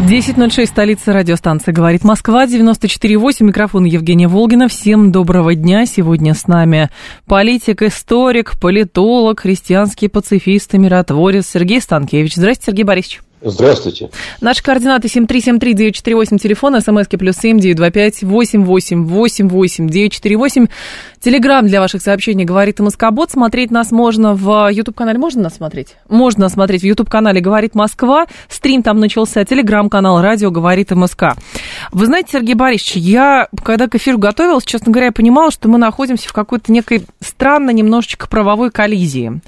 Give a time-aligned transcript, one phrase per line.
[0.00, 4.68] 10.06, столица радиостанции «Говорит Москва», 94.8, микрофон Евгения Волгина.
[4.68, 5.86] Всем доброго дня.
[5.86, 6.90] Сегодня с нами
[7.26, 12.34] политик, историк, политолог, христианский пацифист и миротворец Сергей Станкевич.
[12.34, 13.20] Здравствуйте, Сергей Борисович.
[13.44, 14.10] Здравствуйте.
[14.40, 20.12] Наши координаты 7373948, телефон, смски плюс семь девять два пять восемь восемь восемь восемь девять
[20.12, 20.68] четыре восемь.
[21.20, 23.30] Телеграмм для ваших сообщений «Говорит Москобот».
[23.30, 25.18] Смотреть нас можно в YouTube-канале.
[25.18, 25.96] Можно нас смотреть?
[26.08, 28.26] Можно смотреть в YouTube-канале «Говорит Москва».
[28.48, 29.44] Стрим там начался.
[29.44, 31.36] Телеграм-канал «Радио Говорит МСК».
[31.92, 35.78] Вы знаете, Сергей Борисович, я, когда к эфиру готовилась, честно говоря, я понимала, что мы
[35.78, 39.40] находимся в какой-то некой странной немножечко правовой коллизии.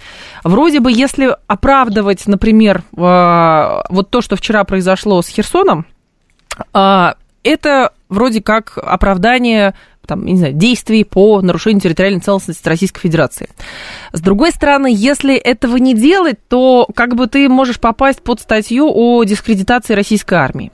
[0.44, 5.86] Вроде бы, если оправдывать, например, э, вот то, что вчера произошло с Херсоном,
[6.72, 9.74] э, это вроде как оправдание
[10.06, 13.48] там, не знаю, действий по нарушению территориальной целостности Российской Федерации.
[14.12, 18.90] С другой стороны, если этого не делать, то как бы ты можешь попасть под статью
[18.92, 20.72] о дискредитации российской армии.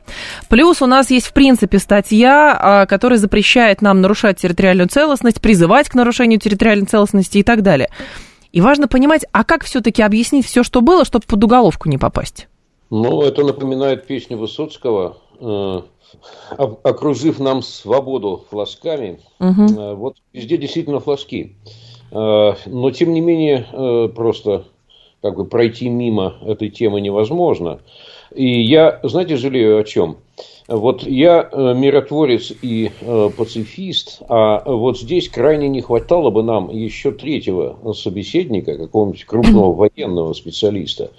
[0.49, 5.89] Плюс у нас есть, в принципе, статья, а, которая запрещает нам нарушать территориальную целостность, призывать
[5.89, 7.89] к нарушению территориальной целостности и так далее.
[8.53, 12.49] И важно понимать, а как все-таки объяснить все, что было, чтобы под уголовку не попасть?
[12.91, 15.81] Ну, это напоминает песню Высоцкого э,
[16.83, 19.95] окружив нам свободу флажками, угу.
[19.95, 21.55] вот везде действительно флажки.
[22.11, 24.65] Э, но, тем не менее, просто
[25.23, 27.81] как бы пройти мимо этой темы невозможно.
[28.35, 30.17] И я, знаете, жалею о чем?
[30.67, 32.91] Вот я миротворец и
[33.37, 40.33] пацифист, а вот здесь крайне не хватало бы нам еще третьего собеседника, какого-нибудь крупного военного
[40.33, 41.11] специалиста,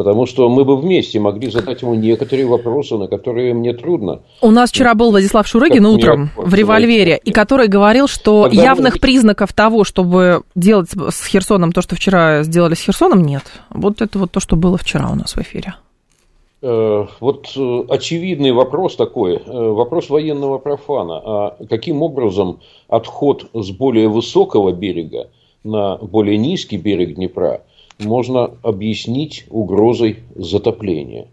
[0.00, 4.20] потому что мы бы вместе могли задать ему некоторые вопросы, на которые мне трудно.
[4.40, 8.62] У нас вчера был Владислав Шурыгин как утром в «Револьвере», и который говорил, что Тогда
[8.62, 9.00] явных мы...
[9.00, 13.42] признаков того, чтобы делать с Херсоном то, что вчера сделали с Херсоном, нет.
[13.68, 15.74] Вот это вот то, что было вчера у нас в эфире.
[16.62, 21.20] Э, вот э, очевидный вопрос такой, э, вопрос военного профана.
[21.22, 25.28] А каким образом отход с более высокого берега
[25.62, 27.64] на более низкий берег Днепра
[28.00, 31.28] можно объяснить угрозой затопления.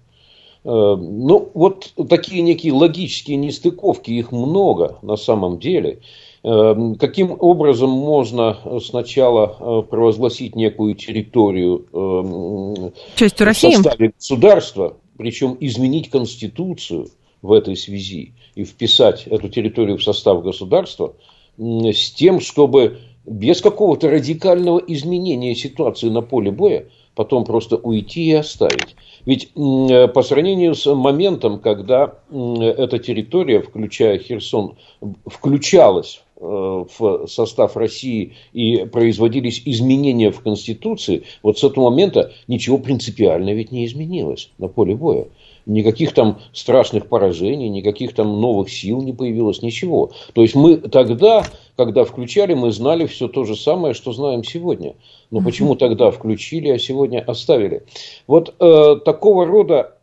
[0.67, 5.99] Э, ну, вот такие некие логические нестыковки, их много на самом деле.
[6.43, 13.71] Э, каким образом можно сначала э, провозгласить некую территорию Частью России?
[13.71, 17.07] в составе государства, причем изменить Конституцию
[17.41, 21.13] в этой связи и вписать эту территорию в состав государства
[21.57, 28.33] с тем, чтобы без какого-то радикального изменения ситуации на поле боя, потом просто уйти и
[28.33, 28.95] оставить.
[29.25, 34.77] Ведь э, по сравнению с моментом, когда эта территория, включая Херсон,
[35.25, 42.77] включалась э, в состав России и производились изменения в Конституции, вот с этого момента ничего
[42.77, 45.27] принципиально ведь не изменилось на поле боя.
[45.67, 50.11] Никаких там страшных поражений, никаких там новых сил не появилось, ничего.
[50.33, 51.43] То есть мы тогда,
[51.75, 54.95] когда включали, мы знали все то же самое, что знаем сегодня.
[55.29, 57.83] Но почему тогда включили, а сегодня оставили?
[58.27, 59.97] Вот э, такого рода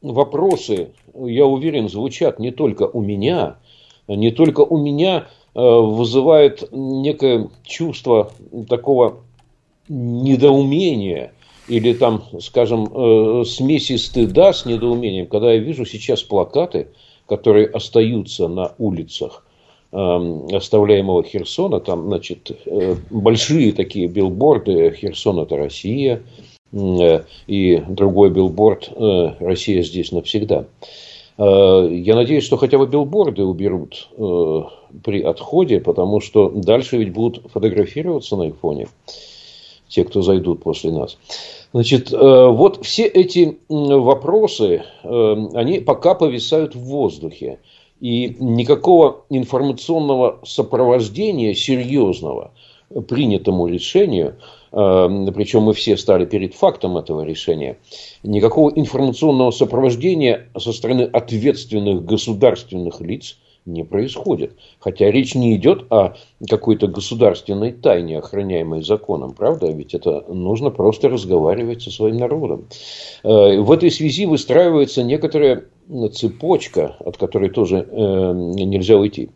[0.00, 3.56] вопросы, я уверен, звучат не только у меня,
[4.08, 8.32] не только у меня э, вызывает некое чувство
[8.70, 9.18] такого
[9.86, 11.34] недоумения–
[11.70, 16.88] или там, скажем, э, смеси стыда с недоумением, когда я вижу сейчас плакаты,
[17.26, 19.46] которые остаются на улицах
[19.92, 26.22] эм, оставляемого Херсона, там, значит, э, большие такие билборды «Херсон– это Россия»,
[26.72, 28.90] э, и другой билборд
[29.38, 30.66] «Россия здесь навсегда».
[31.38, 38.36] Я надеюсь, что хотя бы билборды уберут при отходе, потому что дальше ведь будут фотографироваться
[38.36, 38.88] на их фоне
[39.90, 41.18] те, кто зайдут после нас.
[41.72, 42.16] Значит, э,
[42.48, 47.58] вот все эти вопросы, э, они пока повисают в воздухе.
[48.00, 52.52] И никакого информационного сопровождения серьезного
[53.08, 54.36] принятому решению,
[54.72, 57.76] э, причем мы все стали перед фактом этого решения,
[58.22, 63.36] никакого информационного сопровождения со стороны ответственных государственных лиц–
[63.66, 64.56] не происходит.
[64.78, 66.14] Хотя речь не идет о
[66.48, 69.70] какой-то государственной тайне, охраняемой законом, правда?
[69.70, 72.66] Ведь это нужно просто разговаривать со своим народом.
[73.22, 75.64] Э, в этой связи выстраивается некоторая
[76.12, 79.30] цепочка, от которой тоже э, нельзя уйти.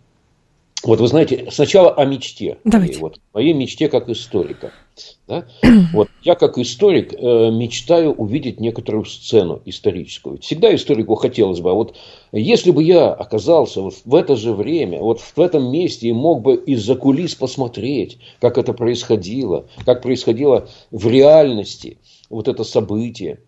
[0.84, 2.58] Вот вы знаете, сначала о мечте.
[2.64, 2.98] Давайте.
[2.98, 4.72] Вот, моей мечте как историка.
[5.26, 5.46] Да?
[5.92, 10.38] Вот я как историк э, мечтаю увидеть некоторую сцену историческую.
[10.40, 11.96] Всегда историку хотелось бы, а вот
[12.32, 16.42] если бы я оказался вот в это же время, вот в этом месте и мог
[16.42, 21.98] бы из-за кулис посмотреть, как это происходило, как происходило в реальности
[22.30, 23.40] вот это событие.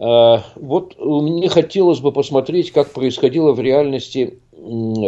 [0.00, 4.40] Э, вот мне хотелось бы посмотреть, как происходило в реальности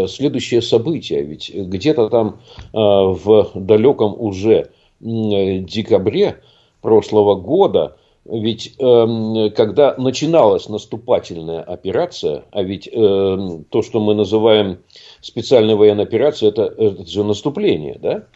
[0.08, 1.22] следующее событие.
[1.22, 2.40] Ведь где-то там
[2.72, 6.40] э, в далеком уже декабре
[6.80, 14.80] прошлого года, ведь э, когда начиналась наступательная операция, а ведь э, то, что мы называем
[15.20, 18.26] специальной военной операцией, это, это же наступление, да?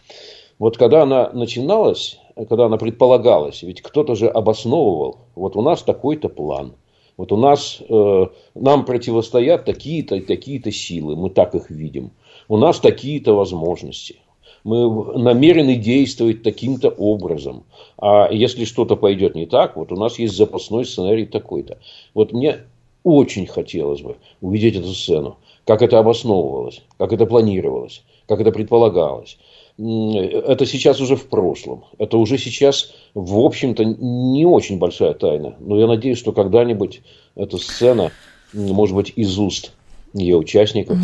[0.57, 6.29] Вот когда она начиналась, когда она предполагалась, ведь кто-то же обосновывал, вот у нас такой-то
[6.29, 6.73] план–
[7.17, 8.25] вот у нас, э,
[8.55, 12.11] нам противостоят такие-то такие-то силы, мы так их видим.
[12.49, 14.17] У нас такие-то возможности.
[14.65, 17.63] Мы намерены действовать таким-то образом.
[17.97, 21.77] А если что-то пойдет не так, вот у нас есть запасной сценарий такой-то.
[22.13, 22.57] Вот мне
[23.03, 25.37] очень хотелось бы увидеть эту сцену.
[25.65, 29.37] Как это обосновывалось, как это планировалось, как это предполагалось
[29.77, 31.83] это сейчас уже в прошлом.
[31.97, 35.55] Это уже сейчас, в общем-то, не очень большая тайна.
[35.59, 37.01] Но я надеюсь, что когда-нибудь
[37.35, 38.11] эта сцена,
[38.53, 39.73] может быть, из уст
[40.13, 40.97] ее участников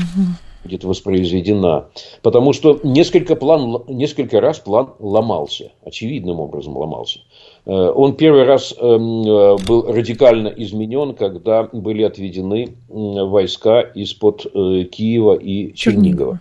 [0.63, 1.87] будет воспроизведена.
[2.21, 5.71] Потому что несколько, план, несколько раз план ломался.
[5.83, 7.19] Очевидным образом ломался.
[7.65, 14.83] Э, он первый раз эм, э, был радикально изменен, когда были отведены войска из-под э,
[14.85, 16.39] Киева и Чернигова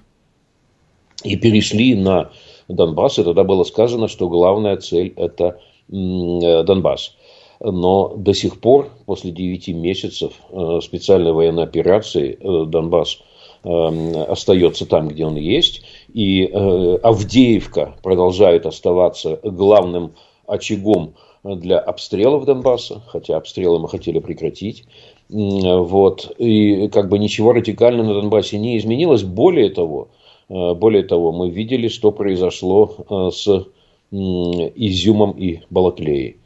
[1.22, 2.30] и перешли на
[2.68, 7.14] Донбасс, и тогда было сказано, что главная цель– это Донбасс.
[7.60, 10.32] Но до сих пор, после 9 месяцев
[10.80, 13.18] специальной военной операции, Донбасс
[13.62, 15.82] остается там, где он есть.
[16.12, 20.12] И Авдеевка продолжает оставаться главным
[20.46, 21.14] очагом
[21.44, 24.84] для обстрелов Донбасса, хотя обстрелы мы хотели прекратить.
[25.28, 26.32] Вот.
[26.38, 29.22] И как бы ничего радикально на Донбассе не изменилось.
[29.22, 30.08] Более того,
[30.50, 33.66] Э, более того, мы видели, что произошло э, с
[34.12, 36.38] Изюмом и Балаклеей.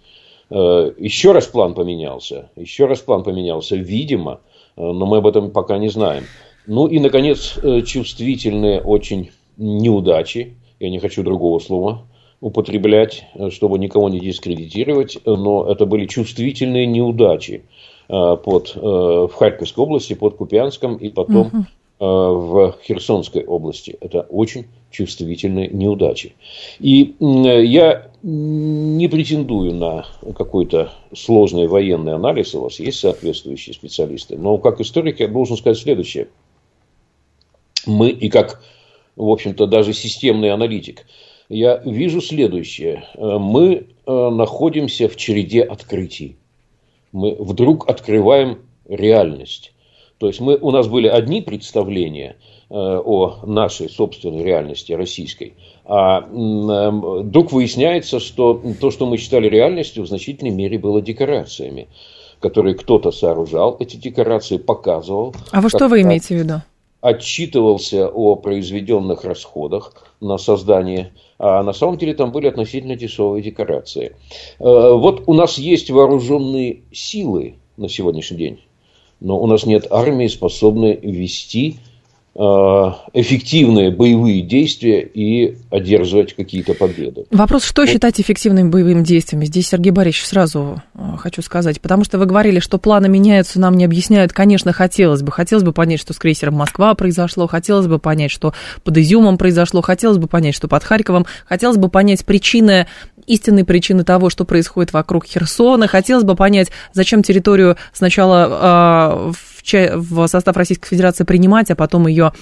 [0.51, 2.51] Э, еще раз план поменялся.
[2.55, 4.41] Еще раз план поменялся, видимо,
[4.77, 6.25] но мы об этом пока не знаем.
[6.67, 10.57] Ну и, наконец, чувствительные очень неудачи.
[10.81, 12.03] Я не хочу другого слова
[12.41, 17.63] употреблять, чтобы никого не дискредитировать, но это были чувствительные неудачи
[18.09, 21.65] под, в Харьковской области, под Купянском и потом угу.
[22.01, 23.97] Э, в Херсонской области.
[24.01, 26.35] Это очень чувствительные неудачи.
[26.81, 30.05] И я не претендую на
[30.37, 35.79] какой-то сложный военный анализ, у вас есть соответствующие специалисты, но как историк я должен сказать
[35.79, 36.29] следующее.
[37.87, 38.63] Мы, и как,
[39.17, 41.07] в общем-то, даже системный аналитик,
[41.49, 43.05] я вижу следующее.
[43.17, 46.37] Мы э, находимся в череде открытий.
[47.13, 49.73] Мы вдруг открываем реальность.
[50.19, 52.37] То есть мы, у нас были одни представления
[52.71, 55.55] э, о нашей собственной реальности российской,
[55.85, 61.89] а э, вдруг выясняется, что то, что мы считали реальностью, в значительной мере было декорациями,
[62.41, 65.35] которые кто-то сооружал, эти декорации показывал.
[65.51, 66.63] А вы что вы имеете в виду?
[67.05, 74.17] Отчитывался о произведенных расходах на создание а на самом деле там были относительно дешевые декорации.
[74.59, 78.61] Э, вот у нас есть вооруженные силы на сегодняшний день
[79.21, 81.79] но у нас нет армии, способной вести
[82.37, 87.27] эффективные боевые действия и одерживать какие-то победы.
[87.31, 87.91] Вопрос, что вот.
[87.91, 89.45] считать эффективными боевыми действиями?
[89.45, 93.77] Здесь, Сергей Борисович, сразу э, хочу сказать, потому что вы говорили, что планы меняются, нам
[93.77, 94.33] не объясняют.
[94.33, 95.31] Конечно, хотелось бы.
[95.31, 99.81] Хотелось бы понять, что с крейсером «Москва» произошло, хотелось бы понять, что под Изюмом произошло,
[99.81, 102.89] хотелось бы понять, что под Харьковом, хотелось бы понять причины
[103.27, 105.87] истинные причины того, что происходит вокруг Херсона.
[105.87, 109.33] Хотелось бы понять, зачем территорию сначала э,
[109.73, 112.33] в, состав Российской Федерации принимать, а потом ее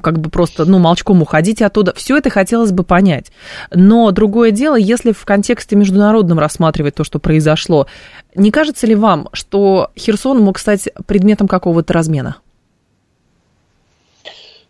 [0.00, 1.92] как бы просто, ну, молчком уходить оттуда.
[1.94, 3.30] Все это хотелось бы понять.
[3.70, 7.86] Но другое дело, если в контексте международном рассматривать то, что произошло,
[8.34, 12.36] не кажется ли вам, что Херсон мог стать предметом какого-то размена?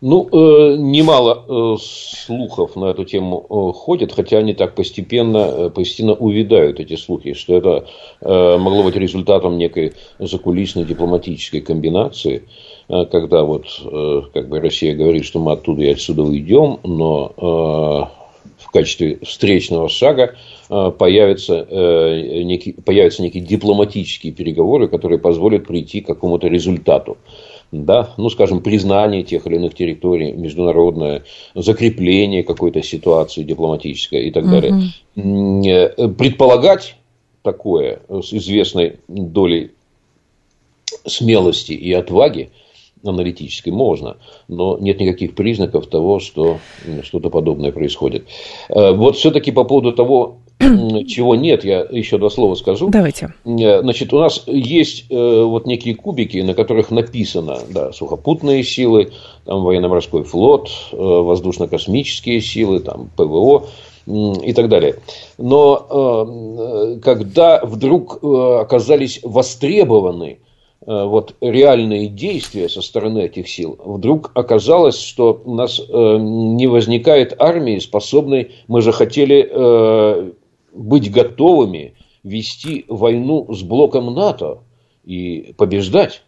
[0.05, 6.13] Ну, э, немало э, слухов на эту тему э, ходит, хотя они так постепенно, постепенно
[6.13, 7.87] увядают, эти слухи, что это
[8.21, 12.43] могло быть результатом некой закулисной дипломатической комбинации,
[12.89, 13.65] когда вот
[14.33, 18.11] как бы Россия говорит, что мы оттуда и отсюда уйдем, но
[18.63, 20.35] в качестве встречного шага
[20.69, 27.17] э, появятся, э, некий, появятся некие дипломатические переговоры, которые позволят прийти к какому-то результату.
[27.73, 31.23] Да, ну, скажем, признание тех или иных территорий, международное,
[31.55, 34.91] закрепление какой-то ситуации дипломатической и так далее.
[35.15, 36.13] Угу.
[36.13, 36.95] Предполагать
[37.41, 39.71] такое с известной долей
[41.05, 42.51] смелости и отваги
[43.03, 46.59] аналитической можно, но нет никаких признаков того, что
[47.01, 48.27] что-то подобное происходит.
[48.69, 52.89] Э, вот все-таки по поводу того, чего нет, я еще два слова скажу.
[52.89, 53.33] Давайте.
[53.45, 59.11] Э, значит, у нас есть э, вот некие кубики, на которых написано, да, сухопутные силы,
[59.45, 63.65] там военно-морской флот, воздушно-космические силы, там ПВО
[64.05, 64.95] и так далее.
[65.37, 70.39] Но когда вдруг оказались востребованы
[70.85, 76.67] Э, вот, реальные действия со стороны этих сил, вдруг оказалось, что у нас э, не
[76.67, 80.31] возникает армии, способной, мы же хотели э,
[80.73, 84.63] быть готовыми вести войну с блоком НАТО
[85.03, 86.23] и побеждать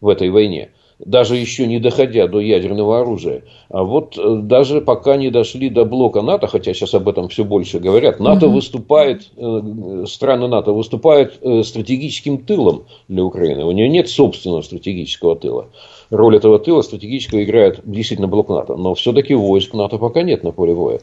[0.00, 0.70] в этой войне
[1.04, 3.42] даже еще не доходя до ядерного оружия.
[3.68, 7.44] А вот э, даже пока не дошли до блока НАТО, хотя сейчас об этом все
[7.44, 8.56] больше говорят, НАТО угу.
[8.56, 13.64] выступает, э, страны НАТО выступают э, стратегическим тылом для Украины.
[13.64, 15.66] У нее нет собственного стратегического тыла.
[16.10, 18.76] Роль этого тыла стратегического играет действительно блок НАТО.
[18.76, 21.00] Но все-таки войск НАТО пока нет на поле боя.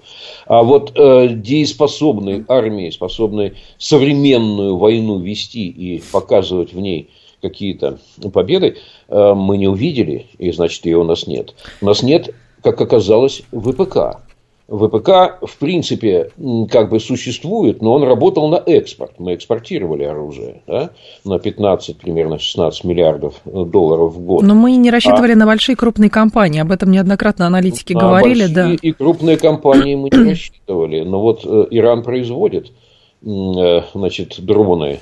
[0.47, 7.09] А вот э, дееспособной армии, способной современную войну вести и показывать в ней
[7.41, 7.99] какие-то
[8.33, 8.77] победы,
[9.09, 11.55] э, мы не увидели, и значит ее у нас нет.
[11.81, 12.33] У нас нет,
[12.63, 14.21] как оказалось, ВПК.
[14.71, 16.31] ВПК, в принципе,
[16.69, 19.11] как бы существует, но он работал на экспорт.
[19.17, 20.91] Мы экспортировали оружие да,
[21.25, 24.43] на 15, примерно 16 миллиардов долларов в год.
[24.43, 25.35] Но мы не рассчитывали а...
[25.35, 26.61] на большие крупные компании.
[26.61, 28.47] Об этом неоднократно аналитики говорили.
[28.47, 28.71] да.
[28.71, 31.01] и крупные компании мы не рассчитывали.
[31.01, 32.71] Но вот э, Иран производит
[33.25, 34.99] э, значит, дроны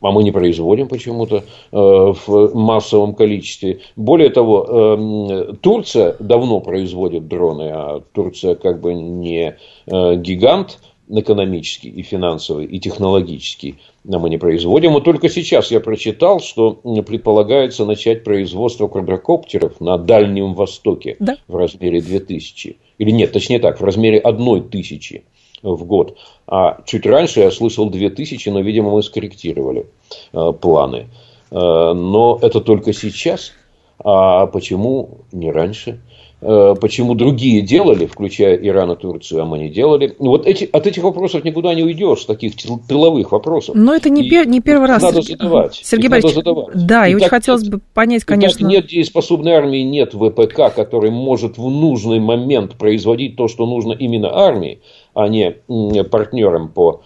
[0.00, 3.80] а мы не производим почему-то э, в массовом количестве.
[3.96, 11.88] Более того, э, Турция давно производит дроны, а Турция как бы не э, гигант экономический
[11.88, 14.96] и финансовый, и технологический, мы не производим.
[14.96, 21.36] И только сейчас я прочитал, что предполагается начать производство квадрокоптеров на Дальнем Востоке да?
[21.46, 22.76] в размере 2000.
[22.98, 25.24] Или нет, точнее так, в размере одной тысячи
[25.62, 26.16] в год.
[26.46, 29.86] А чуть раньше я слышал 2000, но, видимо, мы скорректировали
[30.32, 31.08] э, планы.
[31.50, 33.52] Э, но это только сейчас.
[33.98, 36.00] А почему не раньше?
[36.42, 40.14] Э, почему другие делали, включая Иран и Турцию, а мы не делали.
[40.18, 42.52] Вот эти, от этих вопросов никуда не уйдешь, таких
[42.86, 43.74] тыловых вопросов.
[43.74, 45.02] Но это не, пер, не первый раз.
[45.02, 45.80] Надо задавать.
[45.82, 46.86] Сергей Борисович, надо задавать.
[46.86, 48.60] да, и, и очень хотелось бы понять, конечно.
[48.60, 53.94] Так нет дееспособной армии, нет ВПК, который может в нужный момент производить то, что нужно
[53.94, 54.80] именно армии
[55.16, 57.02] а не партнером по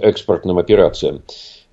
[0.00, 1.22] экспортным операциям.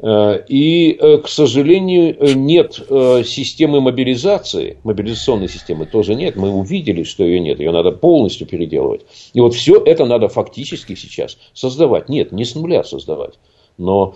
[0.01, 6.35] Э, и, э, к сожалению, нет э, системы мобилизации, мобилизационной системы тоже нет.
[6.35, 9.01] Мы увидели, что ее нет, ее надо полностью переделывать.
[9.33, 12.07] И вот все это надо фактически сейчас создавать.
[12.07, 13.39] Нет, не с нуля создавать,
[13.77, 14.15] но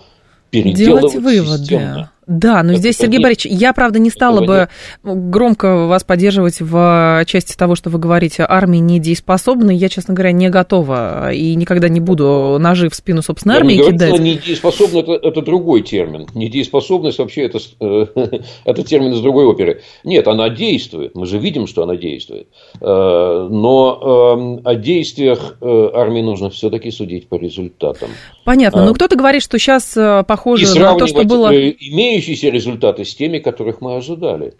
[0.50, 2.08] переделывать Делать выводы.
[2.26, 4.68] Да, но здесь, Сергей Борисович, я, правда, не стала бы
[5.02, 9.74] громко вас поддерживать в части того, что вы говорите, армии недееспособны.
[9.74, 13.84] Я, честно говоря, не готова и никогда не буду ножи в спину собственной армии я
[13.90, 14.18] кидать.
[14.18, 16.26] Недееспособны это, это другой термин.
[16.34, 18.06] Недееспособность вообще это, э,
[18.64, 19.82] это термин из другой оперы.
[20.02, 21.14] Нет, она действует.
[21.14, 22.48] Мы же видим, что она действует.
[22.80, 28.10] Э, но э, о действиях э, армии нужно все-таки судить по результатам.
[28.44, 28.82] Понятно.
[28.82, 31.54] А, но кто-то говорит, что сейчас э, похоже на то, что было...
[31.54, 34.54] Имея имеющиеся результаты с теми, которых мы ожидали.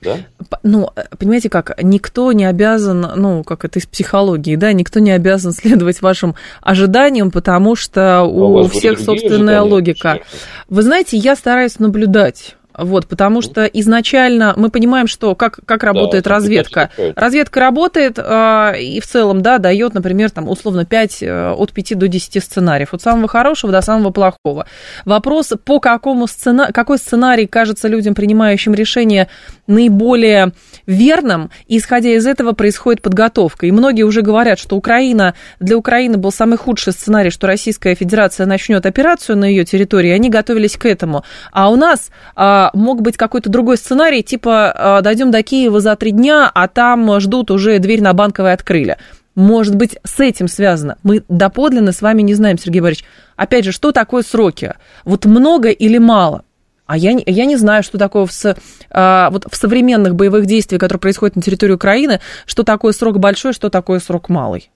[0.00, 0.16] Да?
[0.64, 5.52] Ну, понимаете как, никто не обязан, ну, как это из психологии, да, никто не обязан
[5.52, 9.60] следовать вашим ожиданиям, потому что а у, у всех собственная ожидания?
[9.60, 10.20] логика.
[10.68, 16.24] Вы знаете, я стараюсь наблюдать вот, потому что изначально мы понимаем, что как, как работает
[16.24, 16.90] да, разведка.
[17.16, 21.98] Разведка работает э, и в целом, да, дает, например, там, условно, 5, э, от 5
[21.98, 22.94] до 10 сценариев.
[22.94, 24.66] От самого хорошего до самого плохого.
[25.04, 26.72] Вопрос, по какому сцена...
[26.72, 29.28] какой сценарий кажется людям, принимающим решение,
[29.66, 30.52] наиболее
[30.86, 33.66] верным, и исходя из этого происходит подготовка.
[33.66, 38.46] И многие уже говорят, что Украина, для Украины был самый худший сценарий, что Российская Федерация
[38.46, 41.24] начнет операцию на ее территории, они готовились к этому.
[41.52, 45.96] А у нас а, мог быть какой-то другой сценарий, типа а, дойдем до Киева за
[45.96, 48.96] три дня, а там ждут уже дверь на банковой открыли.
[49.34, 50.98] Может быть, с этим связано.
[51.02, 53.08] Мы доподлинно с вами не знаем, Сергей Борисович.
[53.36, 54.74] Опять же, что такое сроки?
[55.04, 56.44] Вот много или мало?
[56.86, 58.56] А я, я не знаю, что такое в,
[58.90, 63.54] а, вот в современных боевых действиях, которые происходят на территории Украины, что такое срок большой,
[63.54, 64.70] что такое срок малый.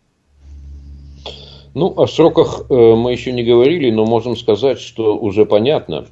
[1.77, 6.07] Ну, о сроках э, мы еще не говорили, но можем сказать, что уже понятно,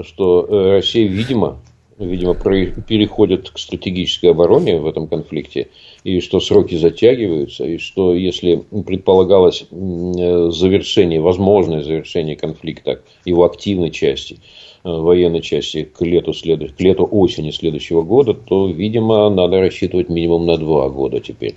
[0.00, 1.58] что э, Россия, видимо,
[1.98, 5.66] видимо, переходят к стратегической обороне в этом конфликте,
[6.04, 14.38] и что сроки затягиваются, и что если предполагалось завершение, возможное завершение конфликта, его активной части,
[14.84, 16.72] э, военной части к лету, след...
[16.72, 21.56] к лету осени следующего года, то, видимо, надо рассчитывать минимум на два года теперь.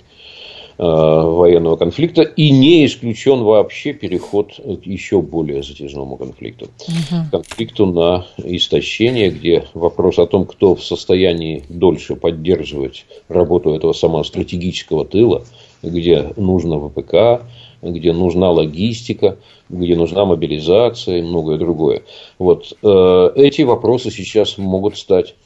[0.76, 6.64] Э, военного конфликта, и не исключен вообще переход к еще более затяжному конфликту.
[6.88, 7.20] Угу.
[7.30, 14.24] Конфликту на истощение, где вопрос о том, кто в состоянии дольше поддерживать работу этого самого
[14.24, 15.44] стратегического тыла,
[15.80, 17.46] где нужно ВПК,
[17.80, 19.38] где нужна логистика,
[19.68, 22.02] где нужна мобилизация и многое другое.
[22.40, 25.36] Вот э, эти вопросы сейчас могут стать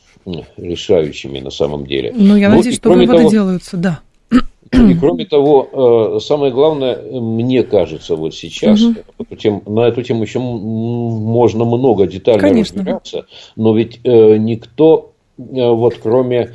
[0.57, 2.15] решающими на самом деле.
[2.17, 4.01] Ну, я ну, надеюсь, что выводы того, делаются, да.
[4.73, 9.37] И кроме того, э, самое главное, мне кажется, вот сейчас, угу.
[9.37, 12.79] тем, на эту тему еще можно много деталей Конечно.
[12.79, 16.55] разбираться, но ведь э, никто, э, вот кроме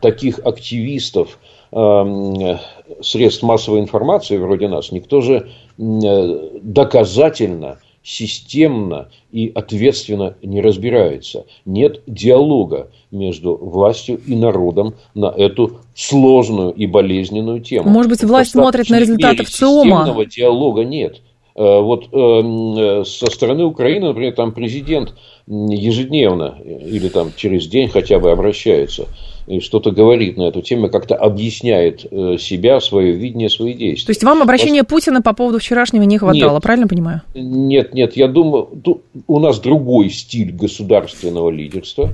[0.00, 1.40] таких активистов,
[1.72, 7.78] средств массовой информации вроде нас, никто же доказательно
[8.10, 11.46] системно и ответственно не разбирается.
[11.64, 17.88] Нет диалога между властью и народом на эту сложную и болезненную тему.
[17.88, 19.82] Может быть, власть смотрит на результаты ВЦИОМа?
[19.82, 21.22] Системного диалога нет.
[21.54, 25.14] Э, вот э, со стороны Украины, например, там президент
[25.46, 29.06] ежедневно или там через день хотя бы обращается
[29.50, 34.06] и что-то говорит на эту тему, как-то объясняет э, себя, свое видение, свои действия.
[34.06, 34.88] То есть вам обращения Вас...
[34.88, 37.22] Путина по поводу вчерашнего не хватало, нет, правильно понимаю?
[37.34, 42.10] Нет, нет, я думаю, тут у нас другой стиль государственного лидерства,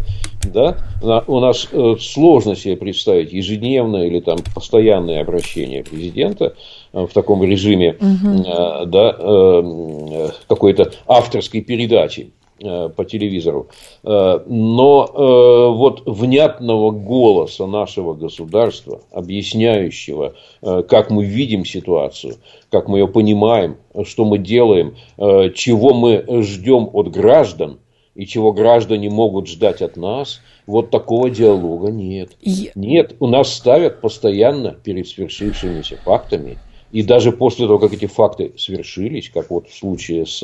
[0.51, 0.79] да,
[1.27, 6.55] у нас э, сложно себе представить ежедневное или там постоянное обращение президента
[6.95, 8.45] э, в таком режиме, угу.
[8.87, 12.31] да, какой-то авторской передачи.
[12.59, 13.67] Э, по телевизору.
[14.03, 20.33] Э, но э, вот внятного голоса нашего государства, объясняющего,
[20.63, 22.37] как мы видим ситуацию,
[22.71, 27.79] как мы ее понимаем, что мы делаем, чего мы ждем от граждан
[28.15, 32.31] и чего граждане могут ждать от нас, вот такого диалога нет.
[32.41, 32.71] И...
[32.75, 36.57] Нет, у нас ставят постоянно перед свершившимися фактами
[36.93, 40.43] и даже после того, как эти факты свершились, как вот в случае с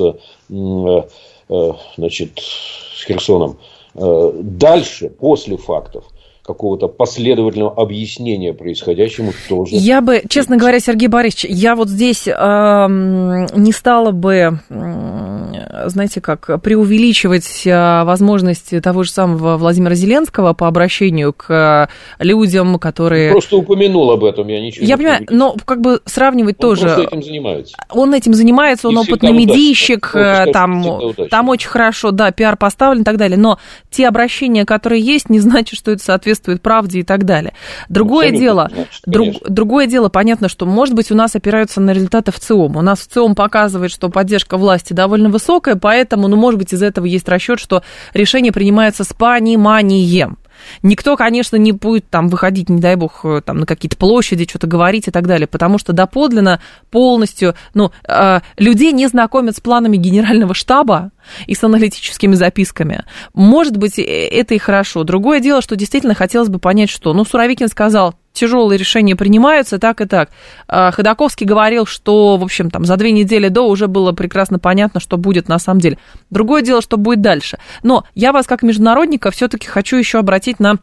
[1.97, 3.57] значит, с Херсоном.
[3.95, 6.05] Э, дальше, после фактов,
[6.43, 9.75] какого-то последовательного объяснения происходящему тоже.
[9.75, 16.19] Я бы, честно говоря, Сергей Борисович, я вот здесь э, не стала бы, э, знаете,
[16.19, 21.87] как преувеличивать э, возможности того же самого Владимира Зеленского по обращению к
[22.19, 23.31] людям, которые...
[23.31, 26.89] Просто упомянул об этом, я ничего Я не понимаю, но как бы сравнивать он тоже...
[26.89, 27.75] Он этим занимается.
[27.89, 30.99] Он этим занимается, он опытный медийщик, там,
[31.31, 35.39] там очень хорошо, да, пиар поставлен и так далее, но те обращения, которые есть, не
[35.39, 37.53] значит, что это соответствует соответствует правде и так далее.
[37.89, 41.91] Другое Абсолютно, дело, значит, друг, другое дело, понятно, что, может быть, у нас опираются на
[41.91, 42.75] результаты в ЦИОМ.
[42.75, 46.81] У нас в ЦИОМ показывает, что поддержка власти довольно высокая, поэтому, ну, может быть, из
[46.81, 50.37] этого есть расчет, что решение принимается с пониманием.
[50.81, 54.67] Никто, конечно, не будет там выходить, не дай бог, э, там на какие-то площади, что-то
[54.67, 56.59] говорить и так далее, потому что доподлинно
[56.91, 61.11] полностью, ну, э, людей не знакомят с планами генерального штаба
[61.47, 63.03] и с аналитическими записками.
[63.33, 65.03] Может быть, э, это и хорошо.
[65.03, 70.01] Другое дело, что действительно хотелось бы понять, что, ну, Суровикин сказал, тяжелые решения принимаются так
[70.01, 70.29] и так.
[70.67, 74.99] А, Ходаковский говорил, что, в общем, там за две недели до уже было прекрасно понятно,
[74.99, 75.97] что будет на самом деле.
[76.29, 77.59] Другое дело, что будет дальше.
[77.83, 80.79] Но я вас как международника все-таки хочу еще обратить на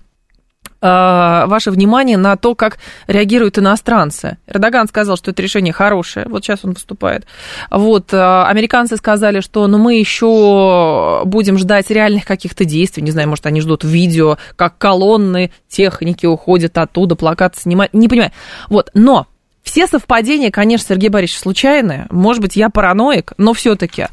[0.81, 4.39] ваше внимание на то, как реагируют иностранцы.
[4.47, 7.27] Эрдоган сказал, что это решение хорошее, вот сейчас он выступает.
[7.71, 13.29] Вот, а, американцы сказали, что ну, мы еще будем ждать реальных каких-то действий, не знаю,
[13.29, 18.33] может, они ждут видео, как колонны техники уходят оттуда, плакаты снимать, не понимаю.
[18.69, 19.27] Вот, но
[19.63, 22.07] все совпадения, конечно, Сергей Борисович, случайные.
[22.11, 24.07] Может быть, я параноик, но все-таки.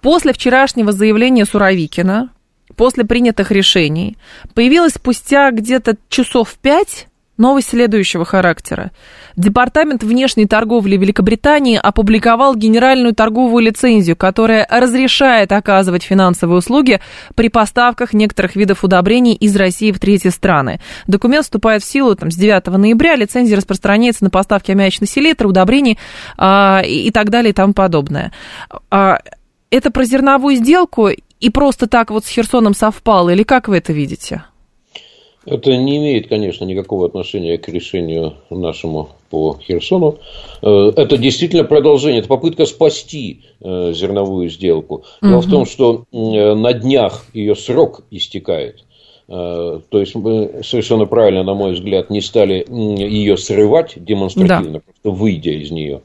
[0.00, 2.30] После вчерашнего заявления Суровикина,
[2.76, 4.16] после принятых решений,
[4.54, 8.90] появилась спустя где-то часов пять новость следующего характера.
[9.36, 17.00] Департамент внешней торговли Великобритании опубликовал генеральную торговую лицензию, которая разрешает оказывать финансовые услуги
[17.36, 20.80] при поставках некоторых видов удобрений из России в третьи страны.
[21.06, 25.98] Документ вступает в силу там, с 9 ноября, лицензия распространяется на поставки аммиачной селитры, удобрений
[26.36, 28.32] а, и, и так далее и тому подобное.
[28.90, 29.20] А,
[29.70, 33.92] это про зерновую сделку и просто так вот с Херсоном совпало, или как вы это
[33.92, 34.44] видите?
[35.44, 40.18] Это не имеет, конечно, никакого отношения к решению нашему по Херсону.
[40.62, 45.04] Э, это действительно продолжение, это попытка спасти э, зерновую сделку.
[45.22, 45.46] Дело угу.
[45.46, 48.84] в том, что на днях ее срок истекает.
[49.28, 54.80] То есть мы совершенно правильно, на мой взгляд, не стали ее срывать демонстративно, да.
[54.80, 56.00] просто выйдя из нее.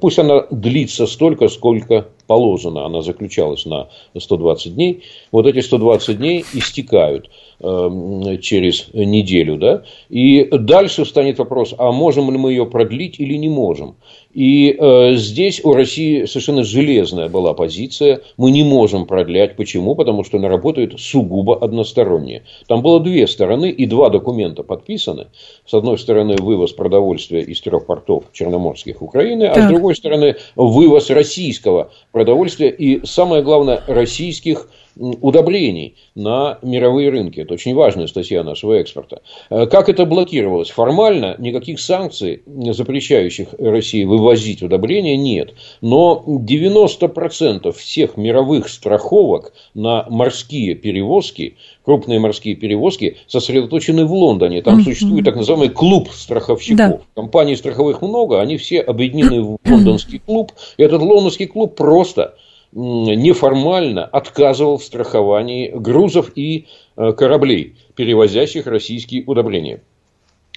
[0.00, 2.86] Пусть она длится столько, сколько положено.
[2.86, 5.02] Она заключалась на 120 дней.
[5.30, 7.28] Вот эти 120 дней истекают
[7.60, 9.58] через неделю.
[9.58, 9.82] Да?
[10.08, 13.96] И дальше встанет вопрос, а можем ли мы ее продлить или не можем.
[14.38, 18.20] И э, здесь у России совершенно железная была позиция.
[18.36, 19.56] Мы не можем продлять.
[19.56, 19.96] Почему?
[19.96, 22.44] Потому что она работает сугубо односторонне.
[22.68, 25.26] Там было две стороны и два документа подписаны.
[25.66, 29.64] С одной стороны, вывоз продовольствия из трех портов черноморских Украины, а так.
[29.64, 34.68] с другой стороны, вывоз российского продовольствия и, самое главное, российских
[34.98, 37.40] удобрений на мировые рынки.
[37.40, 39.22] Это очень важная статья нашего экспорта.
[39.50, 40.70] Э, как это блокировалось?
[40.70, 45.54] Формально никаких санкций, запрещающих России вывозить удобрения, нет.
[45.80, 51.56] Но 90% всех мировых страховок на морские перевозки
[51.88, 54.60] крупные морские перевозки сосредоточены в Лондоне.
[54.60, 54.84] Там mm-hmm.
[54.84, 56.76] существует так называемый клуб страховщиков.
[56.76, 57.00] Да.
[57.14, 60.52] Компаний страховых много, они все объединены в лондонский клуб.
[60.76, 62.34] И этот лондонский клуб просто
[62.72, 69.82] неформально отказывал в страховании грузов и э, кораблей, перевозящих российские удобрения.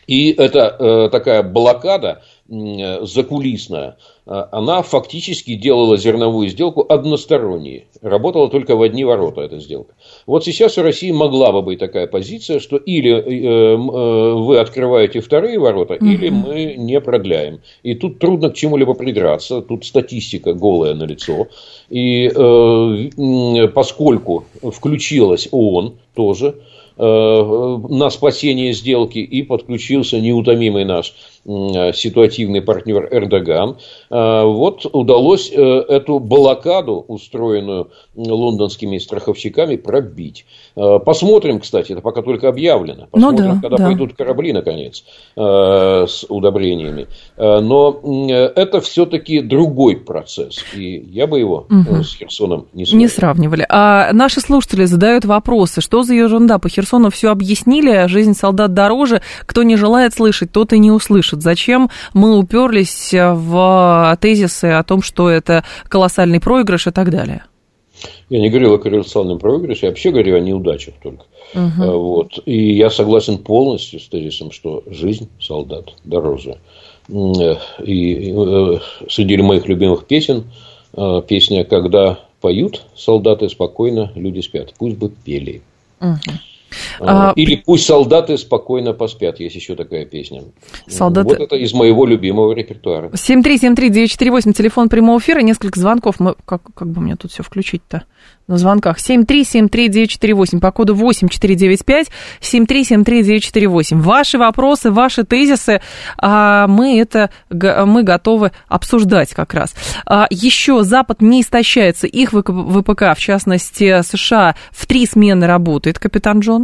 [0.08, 7.86] И это э, такая блокада закулисная, э, она фактически делала зерновую сделку односторонней.
[8.02, 9.94] Работала только в одни ворота эта сделка.
[10.26, 15.22] Вот сейчас у России могла бы быть такая позиция, что или э, э, вы открываете
[15.22, 16.06] вторые ворота, угу.
[16.06, 17.62] или мы не продляем.
[17.84, 19.62] И тут трудно к чему-либо придраться.
[19.62, 21.48] Тут статистика голая на лицо.
[21.90, 26.56] И э, поскольку включилась ООН тоже,
[27.04, 33.78] Э, на спасение сделки и подключился неутомимый наш ситуативный партнер Эрдоган.
[34.10, 40.46] Э, вот удалось э, эту блокаду, устроенную лондонскими страховщиками, пробить.
[40.76, 43.02] Посмотрим, кстати, это пока только объявлено.
[43.02, 43.86] Ну Посмотрим, ну, да, когда да.
[43.86, 45.04] пойдут корабли, наконец,
[45.36, 47.08] с удобрениями.
[47.38, 50.64] Но это все-таки другой процесс.
[50.76, 52.04] И я бы его угу.
[52.04, 53.02] с Херсоном не сравнивал.
[53.02, 53.66] Не сравнивали.
[53.70, 55.82] А наши слушатели задают вопросы.
[55.82, 56.82] Что за ерунда по Херсону?
[56.92, 61.31] Херсону все объяснили, жизнь солдат дороже, кто не желает слышать, тот и не услышит.
[61.40, 67.44] Зачем мы уперлись в тезисы о том, что это колоссальный проигрыш и так далее?
[68.30, 71.26] Я не говорил о колоссальном проигрыше, я вообще говорю о неудачах только.
[71.54, 71.92] Угу.
[72.00, 72.40] Вот.
[72.46, 76.58] И я согласен полностью с тезисом, что жизнь солдат дороже.
[77.10, 80.46] И э, среди моих любимых песен
[80.94, 84.74] э, песня «Когда поют солдаты спокойно, люди спят».
[84.78, 85.62] Пусть бы пели.
[86.00, 86.16] Угу.
[87.00, 89.40] А, Или пусть солдаты спокойно поспят.
[89.40, 90.44] Есть еще такая песня.
[90.88, 91.30] Солдаты...
[91.30, 93.10] Вот это из моего любимого репертуара.
[93.10, 96.20] 7373948, телефон прямого эфира, несколько звонков.
[96.20, 98.04] Мы, как, как бы мне тут все включить-то
[98.48, 98.98] на звонках?
[99.00, 102.08] 7373948, по коду 8495,
[102.42, 104.00] 7373948.
[104.00, 105.82] Ваши вопросы, ваши тезисы,
[106.18, 109.74] а мы это мы готовы обсуждать как раз.
[110.06, 112.08] А еще Запад не истощается.
[112.08, 116.61] Их ВПК, в частности США, в три смены работает, капитан Джон.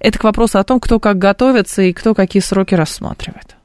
[0.00, 3.56] Это к вопросу о том, кто как готовится и кто какие сроки рассматривает.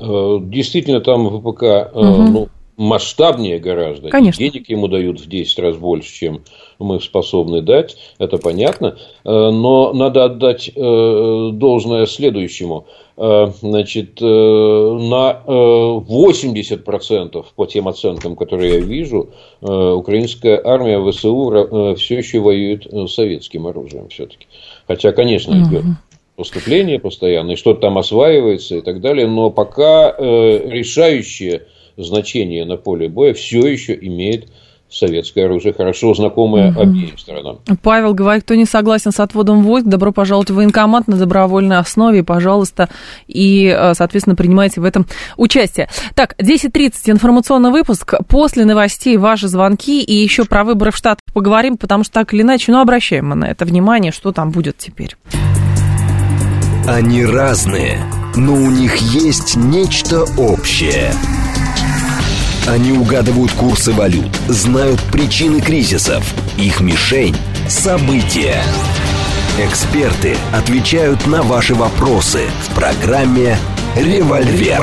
[0.00, 2.22] Э, действительно, там ВПК угу.
[2.22, 4.10] ну, масштабнее гораздо.
[4.10, 4.38] Конечно.
[4.38, 6.42] денег ему дают в 10 раз больше, чем
[6.78, 7.96] мы способны дать.
[8.18, 8.96] Это понятно.
[9.24, 12.86] Э, но надо отдать должное следующему.
[13.16, 19.30] Значит, на 80% по тем оценкам, которые я вижу,
[19.62, 24.46] украинская армия ВСУ все еще воюет советским оружием все-таки.
[24.86, 25.94] Хотя, конечно, идет угу.
[26.36, 31.62] поступление постоянно, и что-то там осваивается и так далее, но пока э, решающее
[31.96, 34.48] значение на поле боя все еще имеет
[34.90, 36.80] советское оружие, хорошо знакомое угу.
[36.80, 37.58] обеим сторонам.
[37.82, 42.22] Павел говорит, кто не согласен с отводом войск, добро пожаловать в военкомат на добровольной основе,
[42.22, 42.88] пожалуйста,
[43.26, 45.88] и, э, соответственно, принимайте в этом участие.
[46.14, 51.76] Так, 10.30, информационный выпуск, после новостей ваши звонки, и еще про выборы в Штатах поговорим,
[51.76, 55.16] потому что так или иначе, ну, обращаем мы на это внимание, что там будет теперь.
[56.86, 57.98] Они разные,
[58.36, 61.12] но у них есть нечто общее–
[62.66, 66.24] они угадывают курсы валют, знают причины кризисов.
[66.58, 67.36] Их мишень–
[67.68, 68.62] события.
[69.58, 73.56] Эксперты отвечают на ваши вопросы в программе
[73.96, 74.82] «Револьвер».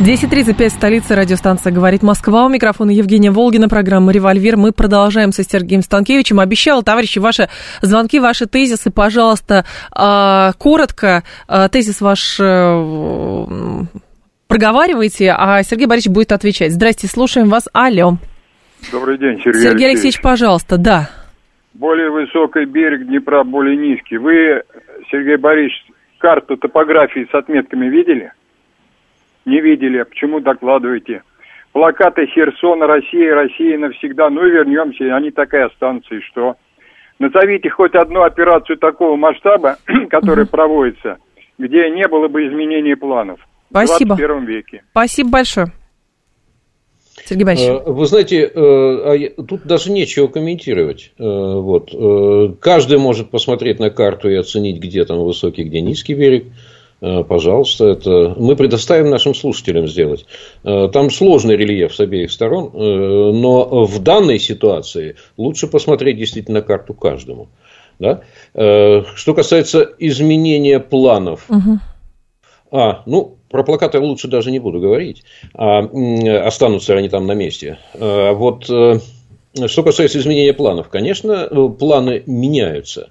[0.00, 2.46] 10.35, столица, радиостанция «Говорит Москва».
[2.46, 4.56] У микрофона Евгения Волгина, программа «Револьвер».
[4.56, 6.40] Мы продолжаем со Сергеем Станкевичем.
[6.40, 7.50] Обещал, товарищи, ваши
[7.82, 11.22] звонки, ваши тезисы, пожалуйста, а, коротко.
[11.48, 12.40] А, тезис ваш
[14.50, 16.72] проговаривайте, а Сергей Борисович будет отвечать.
[16.72, 17.68] Здрасте, слушаем вас.
[17.72, 18.14] Алло.
[18.92, 19.90] Добрый день, Сергей, Сергей Алексеевич.
[19.92, 21.10] Алексеевич, пожалуйста, да.
[21.74, 24.18] более высокий берег Днепра, более низкий.
[24.18, 24.62] Вы,
[25.10, 25.84] Сергей Борисович,
[26.18, 28.32] карту топографии с отметками видели?
[29.44, 29.98] Не видели.
[29.98, 31.22] А почему докладываете?
[31.72, 34.30] Плакаты Херсона, Россия, Россия навсегда.
[34.30, 36.16] Ну и вернемся, они так и останутся.
[36.16, 36.56] И что?
[37.20, 39.76] Назовите хоть одну операцию такого масштаба,
[40.10, 41.18] которая проводится,
[41.58, 43.38] где не было бы изменения планов.
[43.70, 44.14] Спасибо.
[44.14, 44.82] В 21 веке.
[44.90, 45.72] Спасибо большое.
[47.30, 47.70] Сергей Борисович.
[47.70, 51.12] Э, вы знаете, э, а тут даже нечего комментировать.
[51.18, 51.90] Э, вот.
[52.60, 56.46] Каждый может посмотреть на карту и оценить, где там высокий, где низкий берег.
[57.00, 60.26] Пожалуйста, это мы предоставим нашим слушателям сделать.
[60.62, 67.48] Там сложный рельеф с обеих сторон, но в данной ситуации лучше посмотреть действительно карту каждому.
[67.98, 68.20] Да?
[68.52, 71.78] Что касается изменения планов, угу.
[72.70, 75.24] а, ну, про плакаты лучше даже не буду говорить.
[75.54, 75.80] А,
[76.46, 77.78] останутся они там на месте.
[77.94, 79.00] А, вот э,
[79.66, 80.88] что касается изменения планов.
[80.88, 83.10] Конечно, планы меняются.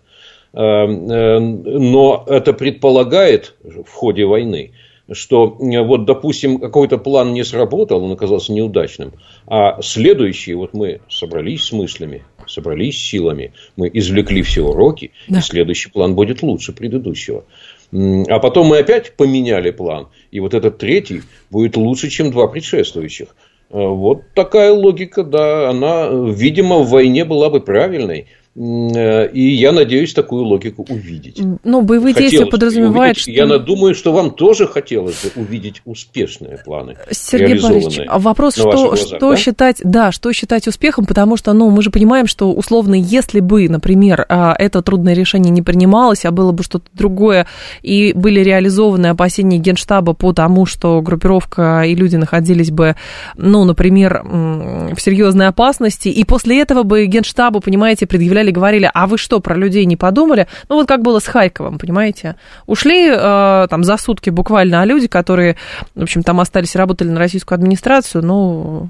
[0.54, 4.71] А, э, но это предполагает в ходе войны,
[5.12, 9.13] что вот, допустим, какой-то план не сработал, он оказался неудачным,
[9.47, 15.39] а следующий, вот мы собрались с мыслями, собрались с силами, мы извлекли все уроки, да.
[15.39, 17.45] и следующий план будет лучше предыдущего.
[17.91, 20.10] А потом мы опять поменяли план.
[20.32, 23.30] И вот этот третий будет лучше, чем два предшествующих.
[23.71, 28.28] Э, вот такая логика, да, она, видимо, в войне была бы правильной.
[28.55, 31.39] Э, и я надеюсь такую логику увидеть.
[31.63, 33.31] Ну, боевые хотелось действия подразумевают, что...
[33.31, 36.97] Я думаю, что вам тоже хотелось бы увидеть успешные планы.
[37.12, 39.38] Сергей Борисович, а вопрос, что, глазах, что да?
[39.38, 43.69] считать, да, что считать успехом, потому что, ну, мы же понимаем, что условно, если бы,
[43.69, 47.47] например, а, это трудное решение не принималось, а было бы что-то другое,
[47.81, 52.95] и были реализованы опасения Генштаба по тому, что группировка и люди находились бы,
[53.38, 59.08] ну, например, в серьезной опасности, и после этого бы Генштабу, понимаете, предъявляли предъявляли, говорили, а
[59.08, 60.47] вы что, про людей не подумали?
[60.69, 62.36] Ну, вот как было с Хайковым, понимаете?
[62.65, 65.58] Ушли э, там за сутки буквально, а люди, которые,
[65.95, 68.89] в общем, там остались, работали на российскую администрацию, ну,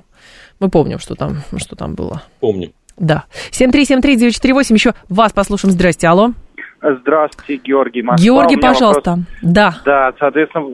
[0.60, 2.22] мы помним, что там, что там было.
[2.40, 2.72] Помним.
[2.98, 3.24] Да.
[3.52, 5.72] 7373948, еще вас послушаем.
[5.72, 6.34] Здрасте, алло.
[6.82, 8.24] Здравствуйте, Георгий Москва.
[8.24, 9.12] Георгий, пожалуйста.
[9.12, 9.26] Вопрос.
[9.42, 9.74] Да.
[9.86, 10.66] Да, соответственно,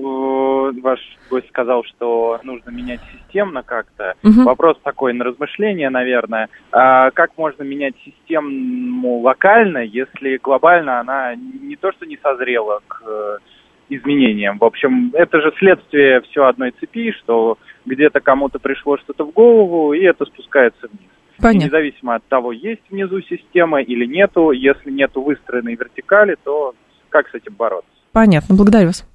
[0.81, 4.13] ваш гость сказал, что нужно менять системно как-то.
[4.23, 4.43] Угу.
[4.43, 6.49] Вопрос такой на размышление, наверное.
[6.71, 13.01] А как можно менять систему локально, если глобально она не то что не созрела к
[13.05, 13.37] э,
[13.89, 14.57] изменениям.
[14.59, 19.93] В общем, это же следствие все одной цепи, что где-то кому-то пришло что-то в голову,
[19.93, 21.09] и это спускается вниз.
[21.39, 21.65] Понятно.
[21.65, 26.73] независимо от того, есть внизу система или нету, если нету выстроенной вертикали, то
[27.09, 27.89] как с этим бороться?
[28.11, 29.05] Понятно, благодарю вас.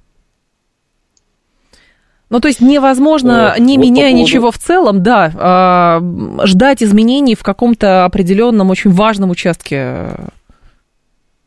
[2.29, 4.23] Ну, то есть невозможно, не вот меняя поводу...
[4.23, 10.11] ничего в целом, да, э, ждать изменений в каком-то определенном очень важном участке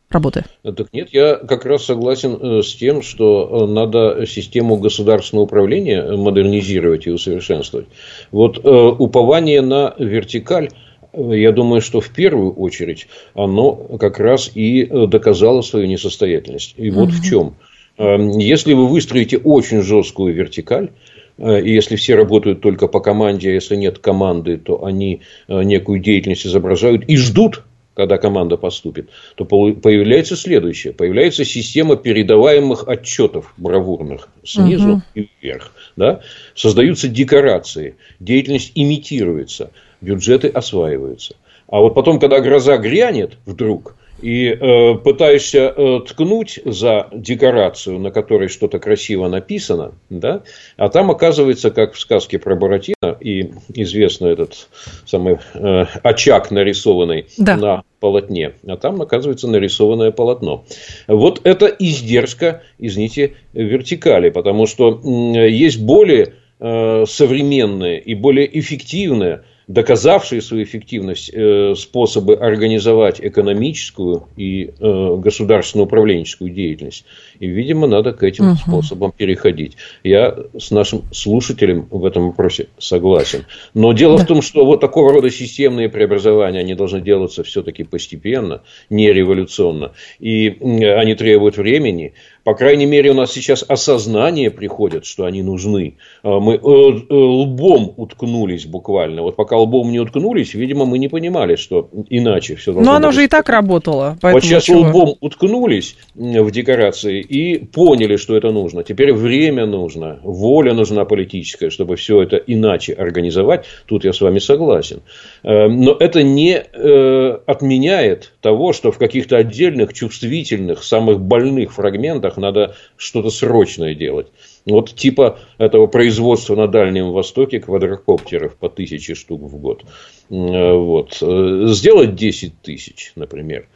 [0.09, 0.45] работы.
[0.63, 6.15] Так нет, я как раз согласен э, с тем, что э, надо систему государственного управления
[6.15, 7.87] модернизировать и усовершенствовать.
[8.31, 10.69] Вот э, упование на вертикаль
[11.13, 16.73] я думаю, что в первую очередь оно как раз и доказало свою несостоятельность.
[16.75, 17.15] И вот угу.
[17.15, 17.55] в чем.
[17.97, 20.89] Эм, если вы выстроите очень жесткую вертикаль,
[21.37, 26.47] и если все работают только по команде, а если нет команды, то они некую деятельность
[26.47, 27.63] изображают и ждут
[27.95, 30.93] когда команда поступит, то появляется следующее.
[30.93, 35.01] Появляется система передаваемых отчетов бравурных снизу угу.
[35.15, 35.71] и вверх.
[35.95, 36.19] Да?
[36.53, 41.35] Создаются декорации, деятельность имитируется, бюджеты осваиваются.
[41.67, 48.11] А вот потом, когда гроза грянет вдруг, и э, пытаешься э, ткнуть за декорацию, на
[48.11, 50.43] которой что-то красиво написано, да,
[50.77, 54.69] а там оказывается, как в сказке про Буратино, и известно этот
[55.05, 57.57] самый э, очаг нарисованный да.
[57.57, 60.65] на полотне, а там оказывается нарисованное полотно.
[61.07, 69.43] Вот это издержка, извините, вертикали, потому что э, есть более э, современные и более эффективные
[69.67, 77.05] доказавшие свою эффективность э, способы организовать экономическую и э, государственную управленческую деятельность.
[77.39, 78.57] И, видимо, надо к этим угу.
[78.57, 79.77] способам переходить.
[80.03, 83.45] Я с нашим слушателем в этом вопросе согласен.
[83.73, 84.23] Но дело да.
[84.23, 89.93] в том, что вот такого рода системные преобразования, они должны делаться все-таки постепенно, не революционно.
[90.19, 92.13] И они требуют времени.
[92.45, 95.97] По крайней мере, у нас сейчас осознание приходит, что они нужны.
[96.21, 96.61] А мы э, э,
[97.09, 99.23] лбом уткнулись буквально.
[99.23, 103.11] Вот пока лбом не уткнулись, видимо, мы не понимали, что иначе все должно Но оно
[103.11, 104.19] же и так работало.
[104.21, 104.81] Вот сейчас чего?
[104.81, 108.83] лбом уткнулись в декорации и поняли, что это нужно.
[108.83, 113.65] Теперь время нужно, воля нужна политическая, чтобы все это иначе организовать.
[113.87, 115.01] Тут я с вами согласен.
[115.45, 122.75] Э, но это не отменяет того, что в каких-то отдельных, чувствительных, самых больных фрагментах надо
[122.97, 124.27] что-то срочное делать.
[124.65, 129.85] Вот типа этого производства на Дальнем Востоке квадрокоптеров по тысяче штук в год.
[130.29, 131.17] Вот.
[131.21, 133.67] Сделать 10 тысяч, например,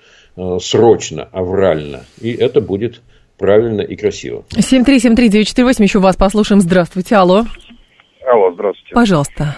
[0.59, 2.05] срочно, аврально.
[2.19, 3.01] И это будет
[3.39, 4.43] правильно и красиво.
[4.51, 6.61] 7373948, еще вас послушаем.
[6.61, 7.45] Здравствуйте, алло.
[8.27, 8.93] Алло, здравствуйте.
[8.93, 9.55] Пожалуйста.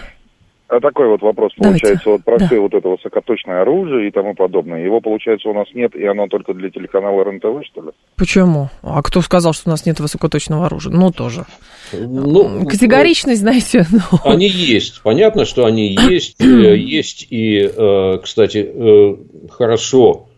[0.72, 2.10] А такой вот вопрос получается, Давайте.
[2.10, 2.46] вот про Да.
[2.46, 4.82] все вот это высокоточное оружие и тому подобное.
[4.82, 7.88] Его, получается, у нас нет, и оно только для телеканала РНТВ, что ли?
[8.16, 8.70] Почему?
[8.80, 10.90] А кто сказал, что у нас нет высокоточного оружия?
[10.90, 11.44] Ну, тоже.
[11.92, 15.02] Ну, Категоричность, знаете, ну, Они есть.
[15.02, 16.36] Понятно, что они есть.
[16.42, 18.72] Э, Есть и, э, кстати,
[19.50, 20.28] хорошо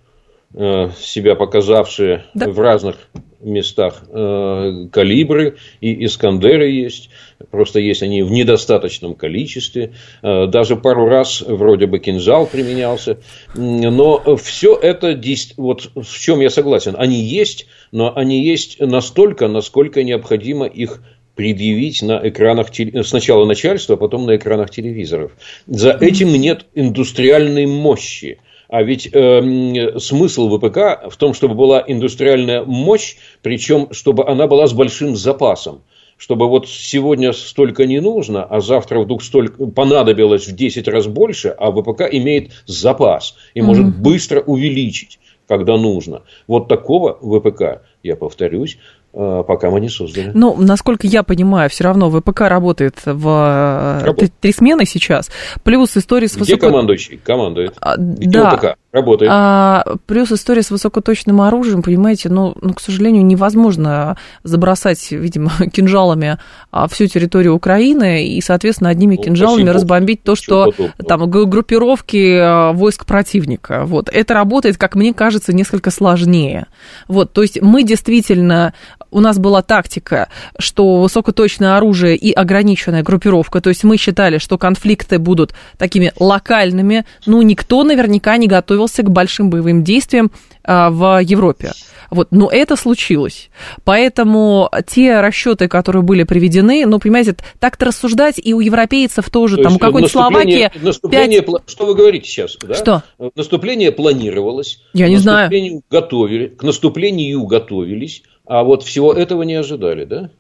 [0.54, 2.48] себя показавшие Да.
[2.48, 2.96] в разных
[3.44, 7.10] местах э, калибры и Искандеры есть.
[7.50, 9.92] Просто есть они в недостаточном количестве.
[10.22, 13.18] Э, Даже пару раз вроде бы кинжал применялся.
[13.54, 15.20] Но все это,
[15.56, 21.02] вот в чем я согласен, они есть, но они есть настолько, насколько необходимо их
[21.34, 22.68] предъявить на экранах
[23.04, 25.32] сначала начальства, а потом на экранах телевизоров.
[25.66, 28.38] За этим нет индустриальной мощи.
[28.74, 34.66] А ведь эм, смысл ВПК в том, чтобы была индустриальная мощь, причем чтобы она была
[34.66, 35.82] с большим запасом.
[36.16, 41.50] Чтобы вот сегодня столько не нужно, а завтра вдруг столько понадобилось в 10 раз больше,
[41.50, 46.22] а ВПК имеет запас и может быстро увеличить, когда нужно.
[46.48, 50.33] Вот такого ВПК, я повторюсь, э, пока мы не создали.
[50.35, 54.33] Ну, насколько я понимаю, все равно ВПК работает в э, Работает.
[54.40, 55.31] три, смены сейчас.
[55.62, 56.66] Плюс история с Где высоко...
[56.66, 57.20] командующий?
[57.24, 57.74] Командует.
[57.81, 58.50] А, Где да.
[58.57, 58.77] ВПК?
[58.92, 59.31] Работает.
[59.35, 66.38] А, плюс история с высокоточным оружием, понимаете, ну, ну, к сожалению, невозможно забросать, видимо, кинжалами
[66.70, 70.94] а, всю территорию Украины и, соответственно, одними Ну, кинжалами разбомбить то, что подобного.
[71.09, 73.85] там группировки а, войск противника.
[73.85, 74.09] Вот.
[74.12, 76.66] Это работает, как мне кажется, несколько сложнее.
[77.09, 77.33] Вот.
[77.33, 78.74] То есть мы действительно,
[79.14, 84.59] у нас была тактика, что высокоточное оружие и ограниченная группировка, то есть мы считали, что
[84.59, 90.33] конфликты будут такими локальными, ну, никто наверняка не готовился к большим боевым действиям
[90.64, 91.72] а, в Европе.
[92.14, 93.50] Вот, но это случилось.
[93.85, 99.64] Поэтому те расчеты, которые были приведены, ну, понимаете, так-то рассуждать и у европейцев тоже, То
[99.64, 102.57] там, у какой-нибудь наступление- Словакии наступление пять- пла- Что вы говорите сейчас?
[102.66, 102.74] Да?
[102.74, 103.03] Что?
[103.35, 104.81] Наступление планировалось.
[104.92, 105.50] Я не знаю.
[105.90, 110.31] Готовили, к наступлению готовились, а вот всего этого не ожидали, да?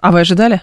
[0.00, 0.60] А вы ожидали?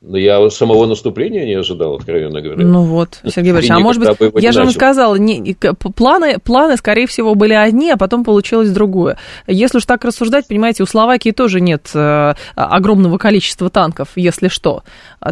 [0.00, 2.64] Но я самого наступления не ожидал, откровенно говоря.
[2.64, 4.78] Ну вот, Сергей Борисович, а может быть, я же вам начал.
[4.78, 5.56] сказала, не,
[5.96, 9.18] планы, планы, скорее всего, были одни, а потом получилось другое.
[9.48, 14.84] Если уж так рассуждать, понимаете, у Словакии тоже нет э, огромного количества танков, если что.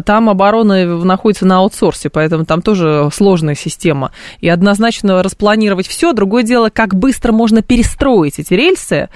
[0.05, 4.11] Там оборона находится на аутсорсе, поэтому там тоже сложная система.
[4.41, 6.11] И однозначно распланировать все.
[6.11, 9.07] Другое дело, как быстро можно перестроить эти рельсы,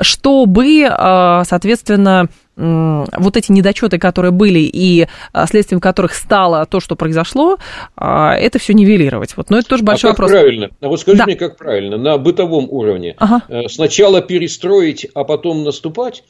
[0.00, 6.94] чтобы, э, соответственно, вот эти недочеты, которые были и а, следствием которых стало то, что
[6.96, 7.58] произошло,
[7.96, 9.36] а, это все нивелировать.
[9.36, 10.30] Вот, но это тоже большой а как вопрос.
[10.30, 10.70] правильно?
[10.80, 11.24] А вот скажи Да.
[11.24, 11.96] мне, как правильно?
[11.96, 13.14] На бытовом уровне.
[13.18, 13.42] Ага.
[13.48, 16.22] Э, Сначала перестроить, а потом наступать?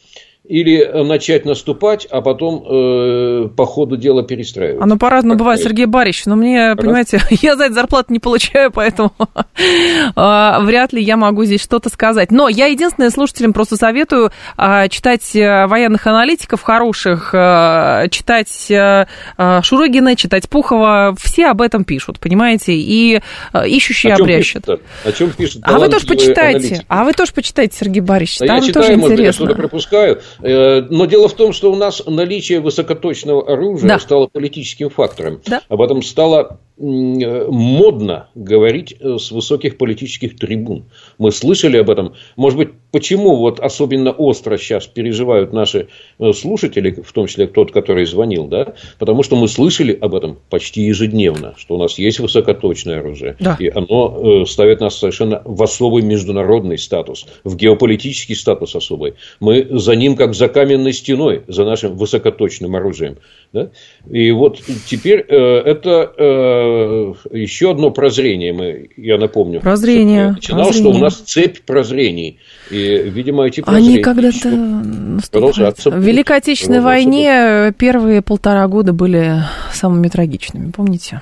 [0.46, 4.83] Или э, начать наступать, а потом э, по ходу дела перестраивать?
[4.83, 5.70] Оно по-разному Как бывает, правильно?
[5.70, 9.12] Сергей Борисович, но мне, понимаете, я за это зарплату не получаю, поэтому
[10.16, 12.30] а, вряд ли я могу здесь что-то сказать.
[12.30, 19.07] Но я единственное слушателям просто советую а, читать э, военных аналитиков хороших, а, читать а,
[19.38, 24.68] а, Шурыгина, читать Пухова, все об этом пишут, понимаете, и а, ищущие обрящут.
[24.68, 26.85] О чем пишут А вы тоже почитайте, аналитики?
[26.87, 29.46] а вы тоже почитайте, Сергей Борисович, Да там я тоже читаю, может быть, я интересно.
[29.46, 30.20] что-то пропускаю.
[30.42, 33.99] Э, Но дело в том, что у нас наличие высокоточного оружия Да.
[33.99, 35.40] стало политическим фактором.
[35.47, 35.62] Да.
[35.68, 40.85] Об этом стало э, модно говорить э, с высоких политических трибун.
[41.18, 42.14] Мы слышали об этом.
[42.37, 45.88] Может быть, почему вот особенно остро сейчас переживают наши
[46.35, 48.75] слушатели, в том числе тот, который звонил, да?
[48.99, 53.37] Потому что мы слышали об этом почти ежедневно, что у нас есть высокоточное оружие.
[53.40, 53.57] Да.
[53.59, 59.14] И оно ставит нас совершенно в особый международный статус, в геополитический статус особый.
[59.41, 63.18] Мы за ним как за каменной стеной, за нашим высокоточным оружием.
[63.53, 63.70] Да?
[64.11, 69.61] И вот теперь э, это э, еще одно прозрение, мы, я напомню.
[69.61, 70.93] Прозрение, Я начинал, прозрение.
[70.93, 72.39] что у нас цепь прозрений.
[72.70, 75.99] И, видимо, эти прозрения Они когда-то продолжаться В.
[75.99, 81.20] Великой Отечественной войне первые полтора года были самыми трагичными, помните?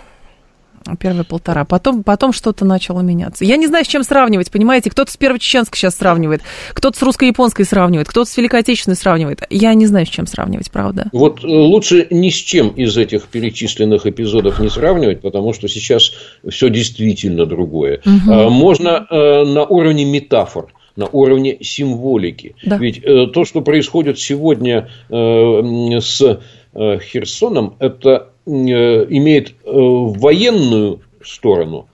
[0.98, 1.64] Первые полтора.
[1.64, 3.44] Потом, потом что-то начало меняться.
[3.44, 4.90] Я не знаю, с чем сравнивать, понимаете?
[4.90, 9.42] Кто-то с Первочеченской сейчас сравнивает, кто-то с русско-японской сравнивает, кто-то с Великой Отечественной сравнивает.
[9.50, 11.08] Я не знаю, с чем сравнивать, правда.
[11.12, 16.12] Вот э, лучше ни с чем из этих перечисленных эпизодов не сравнивать, потому что сейчас
[16.48, 18.00] все действительно другое.
[18.04, 18.50] Угу.
[18.50, 22.54] Можно э, на уровне метафор на уровне символики.
[22.64, 22.76] Да.
[22.76, 26.40] Ведь э, то, что происходит сегодня э, с
[26.74, 31.88] Херсоном, это э, имеет э, военную сторону.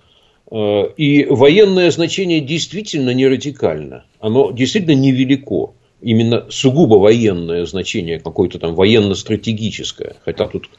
[0.50, 4.04] Э, и военное значение действительно не радикально.
[4.20, 5.72] Оно действительно невелико.
[6.00, 10.14] Именно сугубо военное значение, какое-то там военно-стратегическое.
[10.24, 10.70] Хотя тут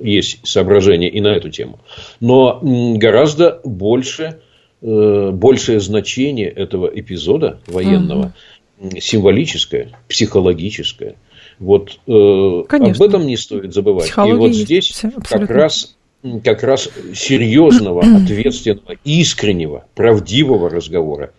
[0.00, 1.80] есть соображения и на эту тему.
[2.20, 4.40] Но гораздо больше
[4.80, 8.32] Э, большее значение этого эпизода военного
[8.78, 9.00] угу.
[9.00, 11.16] символическое, психологическое.
[11.58, 14.08] Вот э, об этом не стоит забывать.
[14.16, 15.96] И вот здесь как раз
[16.42, 21.30] как раз серьезного, ответственного, искреннего, правдивого разговора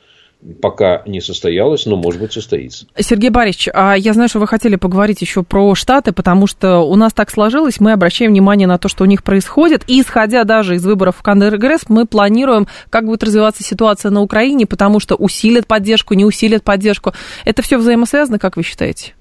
[0.62, 2.86] пока не состоялось, но, может быть, состоится.
[2.98, 6.96] Сергей Борисович, а я знаю, что вы хотели поговорить еще про Штаты, потому что у
[6.96, 10.76] нас так сложилось, мы обращаем внимание на то, что у них происходит, и исходя даже
[10.76, 15.68] из выборов в Конгресс, мы планируем, как будет развиваться ситуация на Украине, потому что усилят
[15.68, 17.14] поддержку, не усилят поддержку.
[17.44, 19.16] Это все взаимосвязано, как вы считаете?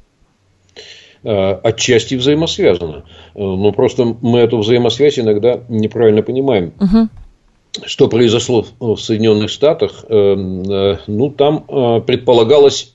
[1.25, 3.05] Э, отчасти взаимосвязано.
[3.35, 6.73] Э, но просто мы эту взаимосвязь иногда неправильно понимаем.
[6.81, 7.09] Угу
[7.85, 11.61] что произошло в Соединенных Штатах, э, ну, там
[12.03, 12.95] предполагалось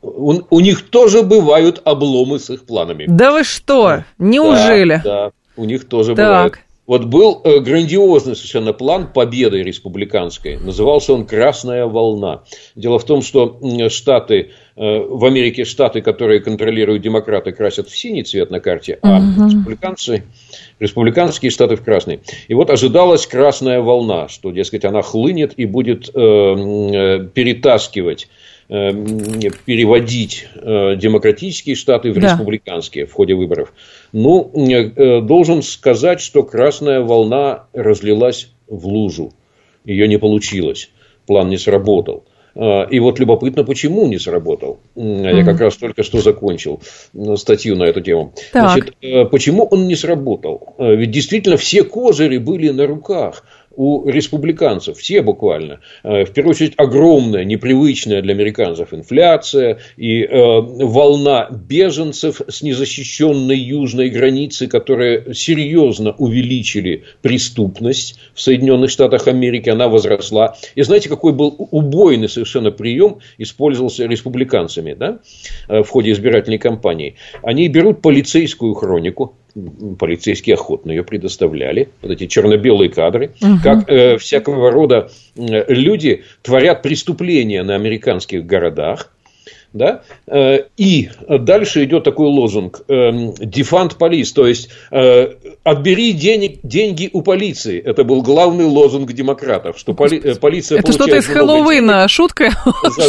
[0.00, 3.04] у, у них тоже бывают обломы с их планами.
[3.08, 4.04] Да вы что?
[4.18, 5.00] Неужели?
[5.04, 6.24] Да, да у них тоже так.
[6.24, 6.58] бывают.
[6.86, 10.56] Вот был грандиозный совершенно план победы республиканской.
[10.56, 12.42] Назывался он «Красная волна».
[12.74, 18.22] Дело в том, что Штаты Э, в Америке штаты, которые контролируют демократы, красят в синий
[18.22, 19.44] цвет на карте, а угу.
[19.44, 20.24] республиканцы,
[20.80, 22.20] республиканские штаты в красный.
[22.48, 28.41] И вот ожидалась красная волна, что, дескать, она хлынет и будет э, э перетаскивать э,
[28.72, 32.32] переводить демократические штаты в да.
[32.32, 33.72] республиканские в ходе выборов.
[34.12, 34.50] Ну,
[35.22, 39.32] должен сказать, что красная волна разлилась в лужу.
[39.84, 40.90] Ее не получилось.
[41.26, 42.24] План не сработал.
[42.54, 44.78] И вот любопытно, почему не сработал.
[44.94, 46.80] Я как раз только что закончил
[47.36, 48.34] статью на эту тему.
[48.52, 48.72] Так.
[48.72, 50.74] Значит, э, почему он не сработал?
[50.76, 53.44] Э, ведь действительно все козыри были на руках
[53.76, 55.80] у республиканцев, все буквально.
[56.02, 63.58] Э, в первую очередь, огромная, непривычная для американцев инфляция и э, волна беженцев с незащищенной
[63.58, 70.56] южной границы, которые серьезно увеличили преступность в Соединенных Штатах Америки, она возросла.
[70.74, 75.18] И знаете, какой был убойный совершенно прием использовался республиканцами да,
[75.68, 77.16] э, в ходе избирательной кампании?
[77.42, 79.36] Они берут полицейскую хронику,
[79.98, 83.58] полицейские охотно ее предоставляли, вот эти черно-белые кадры, угу.
[83.62, 89.11] как э, всякого рода э, люди творят преступления на американских городах,
[89.72, 90.02] да?
[90.26, 97.22] Э, и дальше идет такой лозунг «Defund police», то есть э, «Отбери денег, деньги у
[97.22, 97.80] полиции».
[97.80, 102.50] Это был главный лозунг демократов, что поли, э, полиция Это что-то из Хэллоуина, шутка?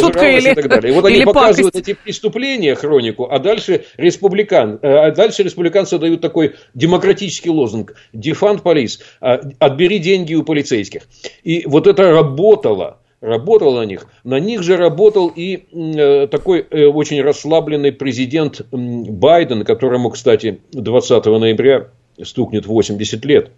[0.00, 0.92] шутка или и так далее.
[0.92, 6.54] И вот они показывают эти преступления, хронику, а дальше, республикан, а дальше республиканцы дают такой
[6.74, 11.02] демократический лозунг «Defund police», «Отбери деньги у полицейских».
[11.42, 14.06] И вот это работало работал на них.
[14.22, 21.24] На них же работал и э, такой э, очень расслабленный президент Байден, которому, кстати, 20
[21.24, 21.88] ноября
[22.22, 23.50] стукнет 80 лет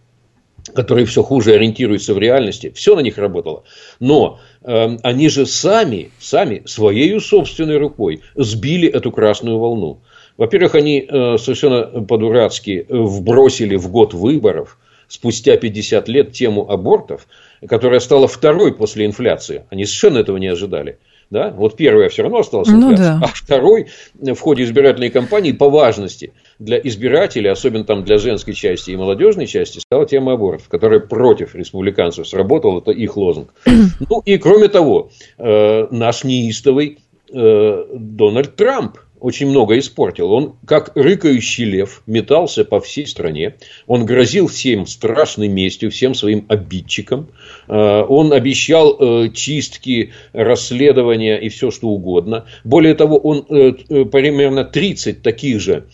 [0.75, 3.63] который все хуже ориентируется в реальности, все на них работало.
[4.01, 10.01] Но э, они же сами, сами своей собственной рукой сбили эту красную волну.
[10.37, 17.29] Во-первых, они э, совершенно по-дурацки вбросили в год выборов спустя 50 лет тему абортов,
[17.69, 19.65] которая стала второй после инфляции.
[19.71, 20.99] Они совершенно этого не ожидали.
[21.29, 21.51] Да?
[21.51, 23.27] Вот первая все равно осталась инфляция, ну, да.
[23.27, 28.93] а второй в ходе избирательной кампании по важности для избирателей, особенно там для женской части
[28.93, 33.53] и молодежной части, стала тема абортов, которая против республиканцев сработала, это их лозунг.
[34.09, 36.99] Ну и кроме того, э, наш неистовый
[37.33, 40.31] э, Дональд Трамп очень много испортил.
[40.33, 43.57] Он, как рыкающий лев, метался по всей стране.
[43.87, 47.29] Он грозил всем страшной местью, всем своим обидчикам.
[47.69, 52.47] Э, он обещал э, чистки, расследования и все что угодно.
[52.65, 53.73] Более того, он э,
[54.05, 55.87] примерно 30 таких же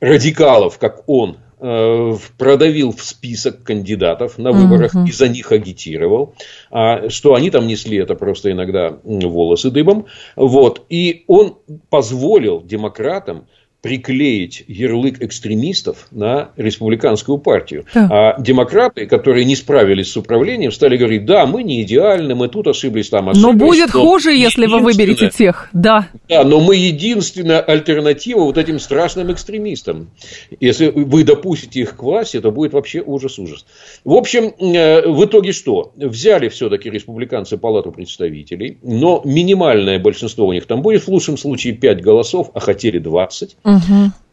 [0.00, 5.06] радикалов, как он, продавил в список кандидатов на выборах угу.
[5.06, 6.34] и за них агитировал.
[6.70, 10.04] А что они там несли, это просто иногда волосы дыбом.
[10.36, 10.84] Вот.
[10.90, 11.56] И он
[11.88, 13.46] позволил демократам
[13.86, 17.84] приклеить ярлык экстремистов на республиканскую партию.
[17.94, 18.08] Да.
[18.10, 22.66] А демократы, которые не справились с управлением, стали говорить, да, мы не идеальны, мы тут
[22.66, 23.44] ошиблись, там ошиблись.
[23.44, 26.08] Но будет но хуже, если вы выберете тех, да.
[26.28, 30.10] Да, но мы единственная альтернатива вот этим страшным экстремистам.
[30.58, 33.66] Если вы допустите их к власти, то будет вообще ужас-ужас.
[34.04, 35.92] В общем, э, в итоге что?
[35.94, 41.74] Взяли все-таки республиканцы палату представителей, но минимальное большинство у них там будет, в лучшем случае
[41.74, 43.56] 5 голосов, а хотели 20.
[43.62, 43.75] Угу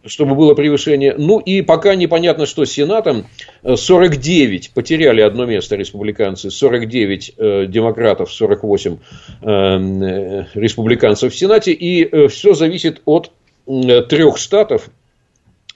[0.06, 1.16] чтобы было превышение.
[1.18, 3.26] Ну и пока непонятно, что с Сенатом.
[3.64, 8.98] 49 потеряли одно место республиканцы, 49 э, демократов, 48
[9.42, 11.72] э, э, республиканцев в Сенате.
[11.72, 13.32] И э, все зависит от
[13.68, 14.90] э, трех штатов.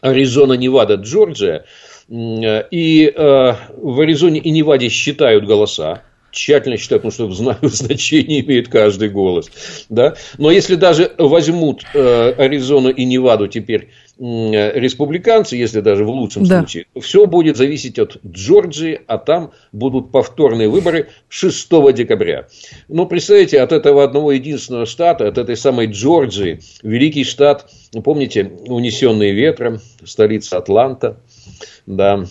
[0.01, 1.65] Аризона, Невада, Джорджия.
[2.09, 6.03] Э, и э, в Аризоне и Неваде считают голоса
[6.38, 9.49] тщательно считают, потому что знают, значение имеет каждый голос.
[9.89, 10.15] Да?
[10.38, 16.45] Но если даже возьмут э, Аризону и Неваду теперь э, республиканцы, если даже в лучшем
[16.45, 16.59] да.
[16.59, 22.47] случае, все будет зависеть от Джорджии, а там будут повторные выборы 6 декабря.
[22.88, 27.69] Ну, представляете, от этого одного единственного штата, от этой самой Джорджии, великий штат,
[28.03, 31.17] помните, унесенный ветром, столица Атланта,
[31.86, 32.26] да.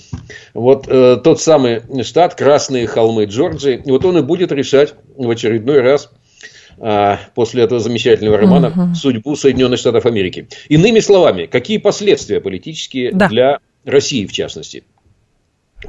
[0.55, 5.81] Вот э, тот самый штат, Красные холмы Джорджии, вот он и будет решать в очередной
[5.81, 6.11] раз
[6.79, 8.95] э, после этого замечательного романа угу.
[8.95, 10.49] судьбу Соединенных Штатов Америки.
[10.69, 13.29] Иными словами, какие последствия политические да.
[13.29, 14.85] для России в частности?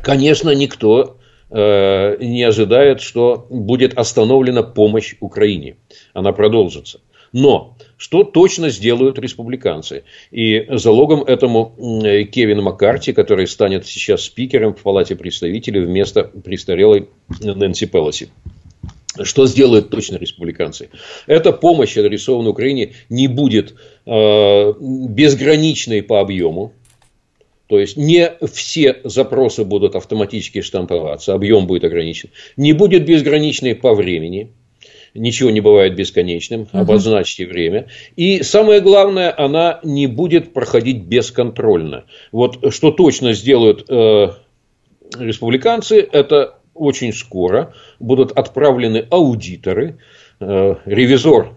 [0.02, 1.18] Конечно, никто
[1.50, 5.78] э, не ожидает, что будет остановлена помощь Украине.
[6.14, 7.02] Она продолжится.
[7.34, 10.04] Но что точно сделают республиканцы?
[10.32, 11.74] И залогом этому
[12.32, 18.30] Кевин Маккарти, который станет сейчас спикером в Палате представителей вместо престарелой Нэнси Пелоси.
[19.24, 20.90] Что сделают точно республиканцы?
[21.26, 23.74] Эта помощь, адресованная Украине, не будет
[24.06, 26.74] э, безграничной по объему.
[27.66, 32.30] То есть не все запросы будут автоматически штамповаться, объем будет ограничен.
[32.56, 34.52] Не будет безграничной по времени
[35.18, 37.88] ничего не бывает бесконечным, обозначьте время.
[38.16, 42.06] И самое главное, она не будет проходить бесконтрольно.
[42.32, 44.30] Вот что точно сделают э,
[45.18, 49.98] республиканцы, это очень скоро будут отправлены аудиторы,
[50.40, 51.56] э, ревизор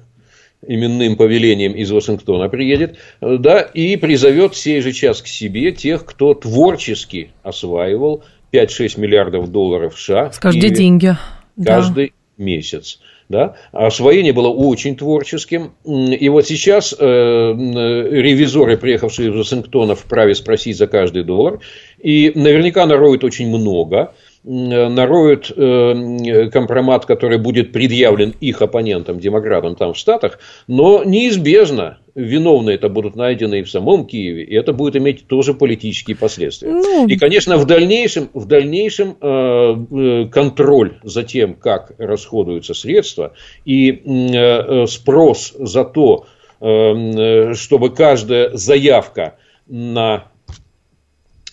[0.66, 6.04] именным повелением из Вашингтона приедет, э, да, и призовет сей же час к себе тех,
[6.04, 10.32] кто творчески осваивал 5-6 миллиардов долларов США.
[10.32, 11.16] Скажите деньги.
[11.62, 12.44] Каждый да.
[12.44, 13.00] месяц.
[13.30, 13.54] Да?
[13.70, 15.70] Освоение было очень творческим.
[15.84, 21.60] И вот сейчас э, ревизоры, приехавшие из Вашингтона, вправе спросить за каждый доллар.
[22.02, 24.12] И наверняка нароют очень много
[24.42, 32.76] нароют э, компромат, который будет предъявлен их оппонентам, демократам там в Штатах, но неизбежно виновные
[32.76, 36.70] это будут найдены и в самом Киеве, и это будет иметь тоже политические последствия.
[36.70, 37.06] Ну...
[37.06, 43.34] И, конечно, в дальнейшем, в дальнейшем э, э контроль за тем, как расходуются средства,
[43.66, 46.26] и э, спрос за то,
[46.60, 49.36] э, чтобы каждая заявка
[49.66, 50.30] на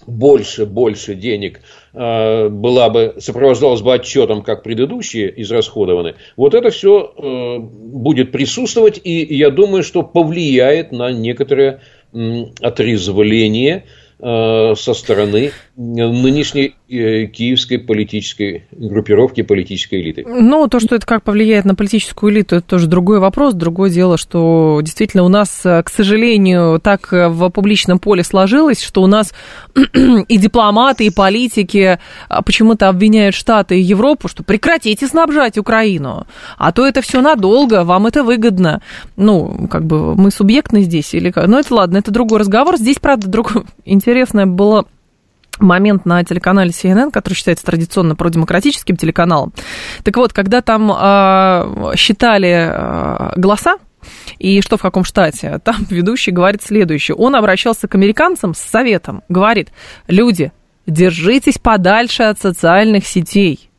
[0.07, 1.61] больше, больше денег э,
[1.97, 9.35] была бы, сопровождалась бы отчетом, как предыдущие израсходованы, вот это все э, будет присутствовать, и
[9.35, 11.81] я думаю, что повлияет на некоторое
[12.61, 13.83] отрезвление
[14.19, 20.25] Э, со стороны нынешней э, киевской политической группировки, политической элиты.
[20.25, 23.53] Ну, то, что это как повлияет на политическую элиту, это тоже другой вопрос.
[23.53, 29.03] Другое дело, что действительно у нас, э, к сожалению, так в публичном поле сложилось, что
[29.03, 29.35] у нас
[29.93, 36.25] и дипломаты, и политики а, почему-то обвиняют Штаты и Европу, что прекратите снабжать Украину,
[36.57, 38.81] а то это все надолго, вам это выгодно.
[39.15, 41.47] Ну, как бы мы субъектны здесь или как?
[41.47, 42.77] Ну, это ладно, это другой разговор.
[42.77, 44.87] Здесь, правда, другой интересное было
[45.59, 49.53] момент на телеканале CNN, который считается традиционно продемократическим телеканалом.
[50.03, 53.77] Так вот, когда там э, считали э, голоса,
[54.39, 57.15] и что в каком штате, там ведущий говорит следующее.
[57.15, 59.69] Он обращался к американцам с советом, говорит,
[60.07, 60.51] люди,
[60.85, 63.69] держитесь подальше от социальных сетей.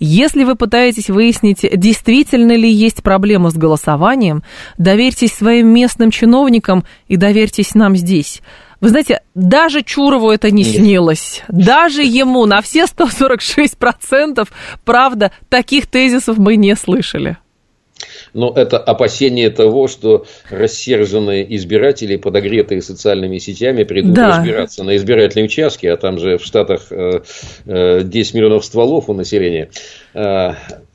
[0.00, 4.42] Если вы пытаетесь выяснить, действительно ли есть проблема с голосованием,
[4.78, 8.40] доверьтесь своим местным чиновникам и доверьтесь нам здесь.
[8.80, 11.42] Вы знаете, даже Чурову это не снилось.
[11.48, 14.48] Даже ему на все 146%
[14.84, 17.38] правда таких тезисов мы не слышали.
[18.32, 24.28] Но это опасение того, что рассерженные избиратели, подогретые социальными сетями, придут да.
[24.28, 29.14] разбираться на избирательные участки, а там же в Штатах 10 э, э, миллионов стволов у
[29.14, 29.70] населения.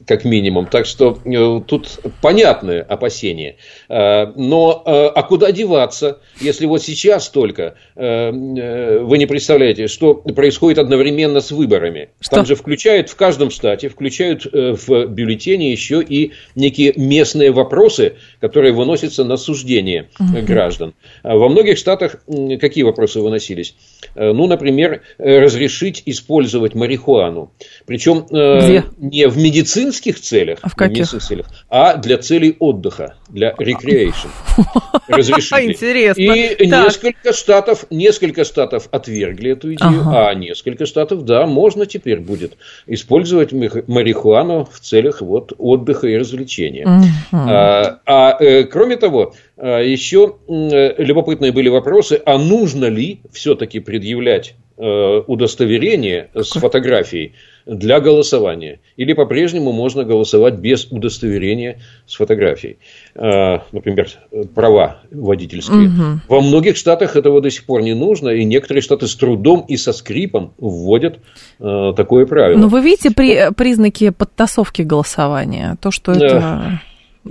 [0.08, 0.66] Как минимум.
[0.66, 3.56] Так что э, тут понятные опасения.
[3.90, 10.80] Э, но э, а куда деваться, если вот сейчас только вы не представляете, что происходит
[10.80, 12.10] одновременно с выборами?
[12.20, 12.38] Что?
[12.38, 18.74] Там же включают в каждом штате, включают в бюллетени еще и некие местные вопросы, которые
[18.74, 20.42] выносятся на суждение угу.
[20.46, 20.94] граждан.
[21.22, 22.18] А во многих штатах
[22.60, 23.76] какие вопросы выносились?
[24.16, 27.52] Ну, например, разрешить использовать марихуану.
[27.86, 28.84] Причем Где?
[28.98, 31.08] не в медицинском медицинских целях, а в каких?
[31.08, 34.30] целях, а для целей отдыха, для recreation.
[35.08, 35.74] Разрешили.
[35.74, 36.22] Интересно.
[36.22, 36.86] И так.
[36.86, 40.30] несколько штатов, несколько штатов отвергли эту идею, ага.
[40.30, 42.54] а несколько штатов, да, можно теперь будет
[42.88, 46.86] использовать марихуану в целях вот отдыха и развлечения.
[46.86, 47.38] Угу.
[47.38, 53.80] А, а э, кроме того, а, еще э, любопытные были вопросы, а нужно ли все-таки
[53.80, 57.34] предъявлять э, удостоверение с фотографией
[57.66, 58.80] для голосования.
[58.98, 62.78] Или по-прежнему можно голосовать без удостоверения с фотографией.
[63.16, 64.10] А, например,
[64.54, 65.88] права водительские.
[65.88, 66.20] Угу.
[66.28, 69.78] Во многих штатах этого до сих пор не нужно, и некоторые штаты с трудом и
[69.78, 71.20] со скрипом вводят
[71.60, 72.58] а, такое правило.
[72.58, 75.78] Но вы видите при, признаки подтасовки голосования?
[75.82, 76.82] То, что это да.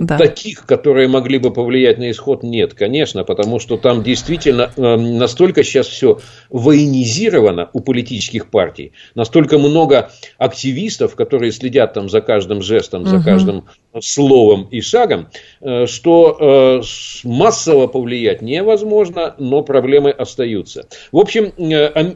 [0.07, 5.63] Таких, которые могли бы повлиять на исход, нет, конечно, потому что там действительно э, настолько
[5.63, 6.19] сейчас все
[6.49, 13.65] военизировано у политических партий, настолько много активистов, которые следят там за каждым жестом, за каждым
[14.01, 15.27] словом и шагом,
[15.61, 16.81] э, что э,
[17.23, 20.87] массово повлиять невозможно, но проблемы остаются.
[21.11, 21.53] В общем,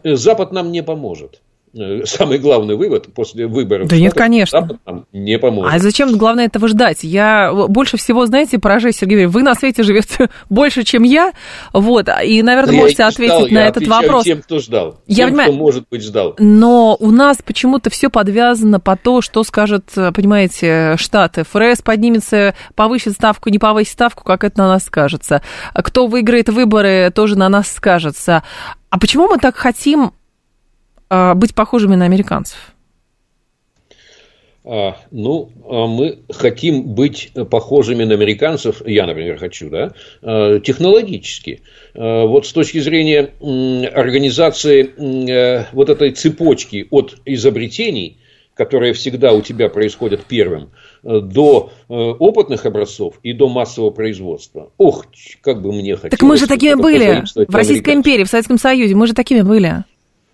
[0.03, 1.41] Запад нам не поможет.
[1.73, 3.89] Э, самый главный вывод после выборов.
[3.89, 4.61] Да нет, конечно.
[4.61, 5.73] Запад нам не поможет.
[5.73, 7.03] А зачем главное этого ждать?
[7.03, 11.33] Я больше всего, знаете, поражаюсь, Сергей вы на свете живете больше, чем я,
[11.73, 14.23] вот, и, наверное, да можете ответить ждал, на этот вопрос.
[14.23, 16.35] тем, кто ждал, я тем, понимаю, кто, может быть, ждал.
[16.39, 21.43] Но у нас почему-то все подвязано по то, что скажет, понимаете, Штаты.
[21.43, 25.41] ФРС поднимется, повысит ставку, не повысит ставку, как это на нас скажется.
[25.73, 28.43] Кто выиграет выборы, тоже на нас скажется.
[28.89, 30.13] А почему мы так хотим
[31.09, 32.73] быть похожими на американцев?
[34.69, 39.93] А, ну, а мы хотим быть похожими на американцев, я, например, хочу, да,
[40.59, 41.61] технологически.
[41.93, 43.29] Вот с точки зрения
[43.93, 48.17] организации э, вот этой цепочки от изобретений,
[48.57, 50.71] которые всегда у тебя происходят первым,
[51.03, 54.71] э, до э, опытных образцов и до массового производства.
[54.77, 55.05] Ох,
[55.41, 56.11] как бы мне хотелось.
[56.11, 59.85] Так мы же такими были в Российской империи, в Советском Союзе, мы же такими были.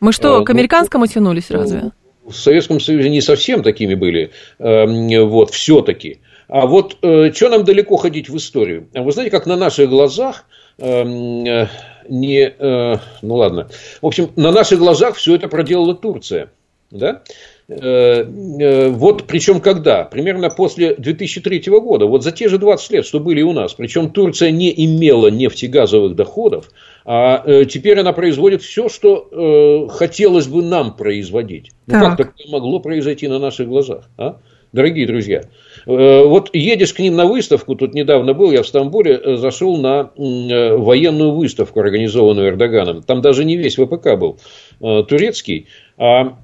[0.04, 1.92] Мы что, а, к американскому тянулись разве?
[2.26, 6.20] В Советском Союзе не совсем такими были, эм, вот, все-таки.
[6.50, 8.90] А вот э, что нам далеко ходить в историю?
[8.94, 10.44] Вы знаете, как на наших глазах
[10.78, 11.70] эм, э,
[12.10, 13.70] не, э, ну ладно,
[14.02, 16.52] в общем, на наших глазах все это проделала Турция,
[16.92, 17.22] да?
[17.70, 20.04] Вот причем когда?
[20.04, 23.74] Примерно после 2003 года, вот за те же 20 лет, что были у нас.
[23.74, 26.70] Причем Турция не имела нефтегазовых доходов,
[27.06, 31.72] а э, теперь она производит все, что э, хотелось бы нам производить.
[31.88, 34.10] Ну, как такое могло произойти на наших глазах?
[34.18, 34.38] А?
[34.74, 35.44] Дорогие друзья,
[35.86, 39.78] э, вот едешь к ним на выставку, тут недавно был, я в Стамбуле э, зашел
[39.78, 43.04] на э, военную выставку, организованную Эрдоганом.
[43.04, 44.40] Там даже не весь ВПК был
[44.80, 45.68] турецкий,
[45.98, 46.36] а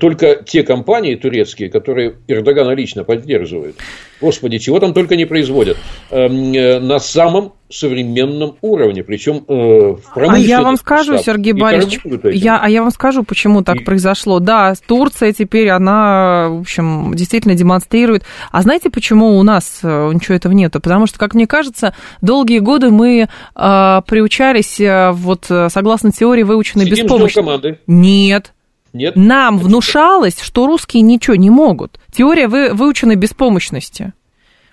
[0.00, 3.76] только те компании турецкие, которые Эрдогана лично поддерживают.
[4.20, 5.76] Господи, чего там только не производят.
[6.10, 6.52] Эм,
[6.86, 10.52] на самом современном уровне, причем э, в промышленности.
[10.52, 12.00] А я вам скажу, Сергей Борисович,
[12.34, 13.84] я, а я вам скажу, почему так и...
[13.84, 14.38] произошло.
[14.38, 18.24] Да, Турция теперь, она, в общем, действительно демонстрирует.
[18.52, 20.80] А знаете, почему у нас э, ничего этого нету?
[20.80, 26.84] Потому что, как мне кажется, долгие годы мы э, приучались, э, вот, согласно теории, выученной
[26.84, 27.78] Сидим беспомощности.
[27.86, 28.53] Нет.
[28.94, 29.16] Нет?
[29.16, 31.98] Нам внушалось, что русские ничего не могут.
[32.12, 34.14] Теория вы, выученной беспомощности.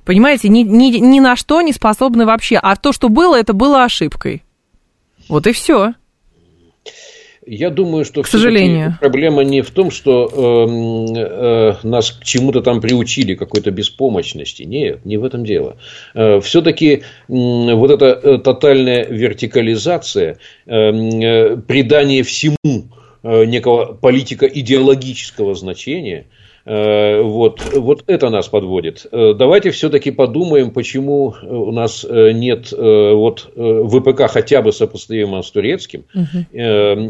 [0.05, 2.57] Понимаете, ни, ни, ни на что не способны вообще.
[2.57, 4.43] А то, что было, это было ошибкой.
[5.28, 5.95] Вот и все.
[7.47, 12.61] Я думаю, что к сожалению проблема не в том, что э, э, нас к чему-то
[12.61, 14.61] там приучили какой-то беспомощности.
[14.61, 15.78] Нет, не в этом дело.
[16.13, 22.57] Э, все-таки э, вот эта э, тотальная вертикализация, э, э, придание всему
[23.24, 26.26] э, некого политико-идеологического значения–
[26.63, 29.07] Э, вот, вот это нас подводит.
[29.11, 36.05] Э, давайте все-таки подумаем, почему у нас нет вот ВПК хотя бы сопоставимого с турецким,
[36.13, 36.45] угу.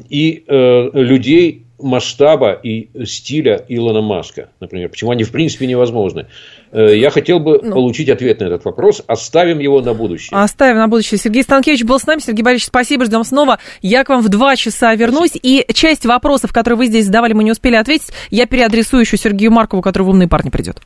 [0.09, 4.89] и людей масштаба и стиля Илона Маска, например.
[4.89, 6.27] Почему они в принципе невозможны.
[6.71, 7.73] Э, я хотел бы ну.
[7.73, 9.01] получить ответ на этот вопрос.
[9.07, 10.37] Оставим его на будущее.
[10.37, 11.17] Оставим на будущее.
[11.17, 12.19] Сергей Станкевич был с нами.
[12.19, 13.05] Сергей Борисович, спасибо.
[13.05, 13.59] Ждем снова.
[13.81, 15.31] Я к вам в два часа вернусь.
[15.41, 18.11] И часть вопросов, которые вы здесь задавали, мы не успели ответить.
[18.29, 20.81] Я переадресую еще Сергею Маркову, который в «Умные парни» придет.